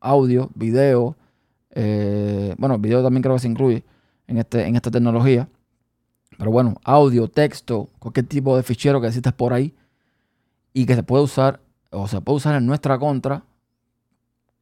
audio, 0.01 0.51
video, 0.53 1.15
eh, 1.69 2.53
bueno, 2.57 2.77
video 2.77 3.01
también 3.01 3.23
creo 3.23 3.35
que 3.35 3.39
se 3.39 3.47
incluye, 3.47 3.85
en, 4.27 4.37
este, 4.37 4.65
en 4.65 4.75
esta 4.75 4.91
tecnología. 4.91 5.47
Pero 6.37 6.51
bueno, 6.51 6.75
audio, 6.83 7.27
texto, 7.27 7.89
cualquier 7.99 8.27
tipo 8.27 8.55
de 8.57 8.63
fichero 8.63 8.99
que 8.99 9.07
existas 9.07 9.33
por 9.33 9.53
ahí 9.53 9.73
y 10.73 10.85
que 10.85 10.95
se 10.95 11.03
puede 11.03 11.23
usar 11.23 11.61
o 11.91 12.07
se 12.07 12.19
puede 12.21 12.37
usar 12.37 12.55
en 12.55 12.65
nuestra 12.65 12.99
contra 12.99 13.43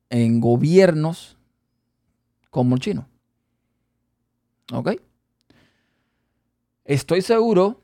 en 0.10 0.40
gobiernos 0.40 1.36
como 2.52 2.76
el 2.76 2.82
chino. 2.82 3.08
¿Ok? 4.72 4.92
Estoy 6.86 7.22
seguro 7.22 7.82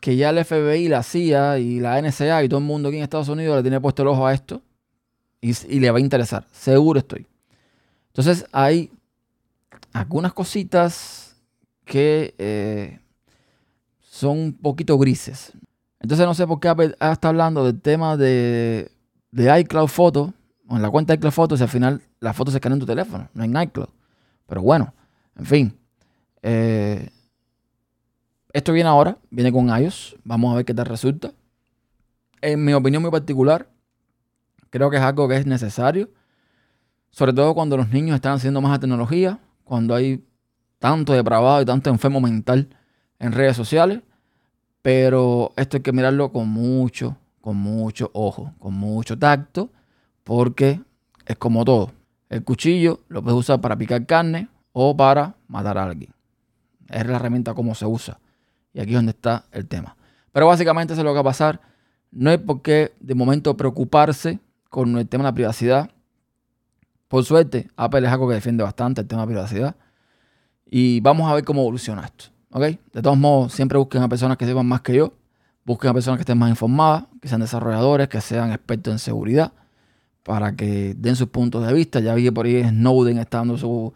que 0.00 0.16
ya 0.16 0.30
el 0.30 0.44
FBI, 0.44 0.88
la 0.88 1.02
CIA 1.02 1.58
y 1.58 1.80
la 1.80 2.00
NSA 2.00 2.44
y 2.44 2.48
todo 2.48 2.60
el 2.60 2.66
mundo 2.66 2.88
aquí 2.88 2.98
en 2.98 3.02
Estados 3.02 3.28
Unidos 3.28 3.56
le 3.56 3.62
tiene 3.62 3.80
puesto 3.80 4.02
el 4.02 4.08
ojo 4.08 4.26
a 4.26 4.32
esto 4.32 4.62
y, 5.40 5.50
y 5.74 5.80
le 5.80 5.90
va 5.90 5.98
a 5.98 6.00
interesar. 6.00 6.46
Seguro 6.52 7.00
estoy. 7.00 7.26
Entonces 8.08 8.46
hay 8.52 8.90
algunas 9.92 10.32
cositas 10.32 11.36
que 11.84 12.34
eh, 12.38 13.00
son 14.00 14.38
un 14.38 14.52
poquito 14.52 14.96
grises. 14.98 15.52
Entonces 15.98 16.26
no 16.26 16.34
sé 16.34 16.46
por 16.46 16.60
qué 16.60 16.94
está 17.00 17.28
hablando 17.28 17.64
del 17.64 17.80
tema 17.80 18.16
de, 18.16 18.90
de 19.30 19.60
iCloud 19.60 19.88
Photo, 19.88 20.32
o 20.68 20.76
en 20.76 20.82
la 20.82 20.90
cuenta 20.90 21.12
de 21.12 21.16
iCloud 21.16 21.32
Photos, 21.32 21.60
y 21.60 21.62
al 21.62 21.68
final 21.68 22.02
las 22.20 22.36
fotos 22.36 22.52
se 22.52 22.58
escanean 22.58 22.76
en 22.76 22.80
tu 22.80 22.86
teléfono, 22.86 23.28
no 23.34 23.44
en 23.44 23.60
iCloud. 23.60 23.88
Pero 24.46 24.62
bueno, 24.62 24.94
en 25.36 25.46
fin. 25.46 25.78
Eh, 26.42 27.10
esto 28.52 28.72
viene 28.72 28.88
ahora, 28.88 29.18
viene 29.30 29.52
con 29.52 29.68
iOS. 29.68 30.16
Vamos 30.24 30.52
a 30.52 30.56
ver 30.56 30.64
qué 30.64 30.74
tal 30.74 30.86
resulta. 30.86 31.32
En 32.40 32.64
mi 32.64 32.72
opinión 32.72 33.02
muy 33.02 33.10
particular, 33.10 33.68
creo 34.70 34.90
que 34.90 34.96
es 34.96 35.02
algo 35.02 35.28
que 35.28 35.36
es 35.36 35.46
necesario. 35.46 36.10
Sobre 37.10 37.32
todo 37.32 37.54
cuando 37.54 37.76
los 37.76 37.90
niños 37.90 38.14
están 38.14 38.34
haciendo 38.34 38.60
más 38.60 38.78
tecnología 38.80 39.38
cuando 39.64 39.94
hay 39.94 40.24
tanto 40.78 41.12
depravado 41.12 41.62
y 41.62 41.64
tanto 41.64 41.90
enfermo 41.90 42.20
mental 42.20 42.68
en 43.18 43.32
redes 43.32 43.56
sociales. 43.56 44.00
Pero 44.82 45.52
esto 45.56 45.76
hay 45.76 45.82
que 45.82 45.92
mirarlo 45.92 46.32
con 46.32 46.48
mucho, 46.48 47.16
con 47.40 47.56
mucho 47.56 48.10
ojo, 48.14 48.54
con 48.58 48.74
mucho 48.74 49.18
tacto, 49.18 49.70
porque 50.24 50.80
es 51.26 51.36
como 51.36 51.64
todo. 51.64 51.92
El 52.28 52.44
cuchillo 52.44 53.00
lo 53.08 53.22
puedes 53.22 53.38
usar 53.38 53.60
para 53.60 53.76
picar 53.76 54.06
carne 54.06 54.48
o 54.72 54.96
para 54.96 55.34
matar 55.48 55.78
a 55.78 55.84
alguien. 55.84 56.12
Es 56.88 57.06
la 57.06 57.16
herramienta 57.16 57.54
como 57.54 57.74
se 57.74 57.86
usa. 57.86 58.18
Y 58.72 58.80
aquí 58.80 58.90
es 58.90 58.96
donde 58.96 59.10
está 59.10 59.44
el 59.52 59.66
tema. 59.66 59.96
Pero 60.32 60.46
básicamente 60.46 60.92
eso 60.92 61.02
es 61.02 61.04
lo 61.04 61.10
que 61.10 61.16
va 61.16 61.20
a 61.20 61.24
pasar. 61.24 61.60
No 62.10 62.30
hay 62.30 62.38
por 62.38 62.62
qué 62.62 62.94
de 63.00 63.14
momento 63.14 63.56
preocuparse 63.56 64.38
con 64.68 64.96
el 64.96 65.08
tema 65.08 65.24
de 65.24 65.28
la 65.28 65.34
privacidad. 65.34 65.90
Por 67.10 67.24
suerte, 67.24 67.68
Apple 67.76 68.06
es 68.06 68.12
algo 68.12 68.28
que 68.28 68.34
defiende 68.34 68.62
bastante 68.62 69.00
el 69.00 69.08
tema 69.08 69.22
de 69.22 69.26
privacidad. 69.26 69.74
Y 70.64 71.00
vamos 71.00 71.28
a 71.28 71.34
ver 71.34 71.42
cómo 71.42 71.62
evoluciona 71.62 72.04
esto. 72.04 72.26
¿ok? 72.52 72.62
De 72.92 73.02
todos 73.02 73.18
modos, 73.18 73.52
siempre 73.52 73.78
busquen 73.78 74.00
a 74.04 74.08
personas 74.08 74.36
que 74.36 74.46
sepan 74.46 74.64
más 74.64 74.82
que 74.82 74.94
yo. 74.94 75.12
Busquen 75.64 75.90
a 75.90 75.94
personas 75.94 76.18
que 76.18 76.22
estén 76.22 76.38
más 76.38 76.50
informadas, 76.50 77.06
que 77.20 77.26
sean 77.26 77.40
desarrolladores, 77.40 78.06
que 78.08 78.20
sean 78.20 78.52
expertos 78.52 78.92
en 78.92 79.00
seguridad, 79.00 79.52
para 80.22 80.54
que 80.54 80.94
den 80.96 81.16
sus 81.16 81.26
puntos 81.30 81.66
de 81.66 81.72
vista. 81.72 81.98
Ya 81.98 82.14
vi 82.14 82.22
que 82.22 82.30
por 82.30 82.46
ahí 82.46 82.62
Snowden 82.62 83.18
está 83.18 83.38
dando 83.38 83.58
su, 83.58 83.92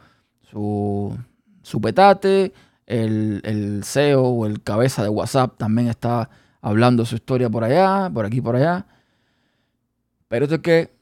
su, 0.51 1.17
su 1.63 1.81
petate. 1.81 2.53
El, 2.85 3.43
el 3.45 3.85
CEO 3.85 4.25
o 4.25 4.47
el 4.47 4.61
cabeza 4.61 5.05
de 5.05 5.09
WhatsApp 5.09 5.57
también 5.57 5.87
está 5.87 6.31
hablando 6.61 7.07
su 7.07 7.15
historia 7.15 7.49
por 7.49 7.63
allá, 7.63 8.11
por 8.13 8.27
aquí, 8.27 8.41
por 8.41 8.57
allá. 8.57 8.87
Pero 10.27 10.47
esto 10.47 10.57
es 10.57 10.63
que 10.63 10.94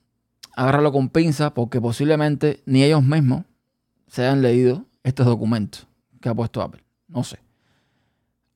agarrarlo 0.55 0.93
con 0.93 1.09
pinza 1.09 1.55
porque 1.55 1.81
posiblemente 1.81 2.63
ni 2.67 2.83
ellos 2.83 3.03
mismos 3.03 3.45
se 4.07 4.23
hayan 4.23 4.43
leído 4.43 4.85
estos 5.03 5.27
documentos 5.27 5.87
que 6.21 6.29
ha 6.29 6.35
puesto 6.35 6.63
Apple. 6.63 6.83
No 7.09 7.25
sé. 7.25 7.39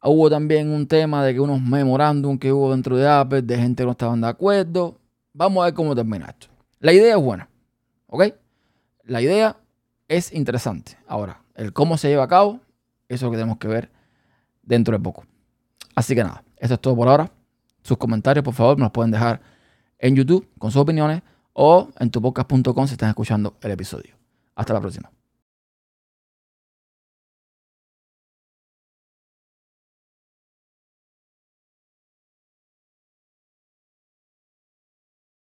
Hubo 0.02 0.30
también 0.30 0.70
un 0.70 0.86
tema 0.86 1.24
de 1.24 1.34
que 1.34 1.40
unos 1.40 1.60
memorándum 1.60 2.38
que 2.38 2.52
hubo 2.52 2.70
dentro 2.70 2.96
de 2.96 3.08
Apple 3.08 3.42
de 3.42 3.58
gente 3.58 3.82
que 3.82 3.86
no 3.86 3.92
estaban 3.92 4.20
de 4.20 4.28
acuerdo. 4.28 5.00
Vamos 5.32 5.62
a 5.62 5.66
ver 5.66 5.74
cómo 5.74 5.94
termina 5.94 6.26
esto. 6.26 6.46
La 6.78 6.92
idea 6.92 7.16
es 7.16 7.22
buena, 7.22 7.48
¿ok? 8.06 8.24
La 9.04 9.20
idea 9.20 9.56
es 10.08 10.32
interesante. 10.32 10.96
Ahora, 11.08 11.42
el 11.54 11.72
cómo 11.72 11.96
se 11.96 12.08
lleva 12.08 12.24
a 12.24 12.28
cabo, 12.28 12.60
eso 13.08 13.14
es 13.16 13.22
lo 13.22 13.30
que 13.30 13.36
tenemos 13.36 13.58
que 13.58 13.68
ver 13.68 13.90
dentro 14.62 14.96
de 14.96 15.02
poco. 15.02 15.24
Así 15.94 16.14
que 16.14 16.22
nada, 16.22 16.44
eso 16.58 16.74
es 16.74 16.80
todo 16.80 16.94
por 16.94 17.08
ahora. 17.08 17.30
Sus 17.82 17.96
comentarios, 17.96 18.44
por 18.44 18.54
favor, 18.54 18.76
me 18.76 18.82
los 18.82 18.92
pueden 18.92 19.10
dejar 19.10 19.40
en 19.98 20.14
YouTube 20.14 20.48
con 20.58 20.70
sus 20.70 20.82
opiniones 20.82 21.22
o 21.58 21.88
en 21.98 22.10
tupodcast.com 22.10 22.86
si 22.86 22.92
están 22.92 23.08
escuchando 23.08 23.56
el 23.62 23.70
episodio. 23.70 24.14
Hasta 24.54 24.74
la 24.74 24.80
próxima. 24.80 25.10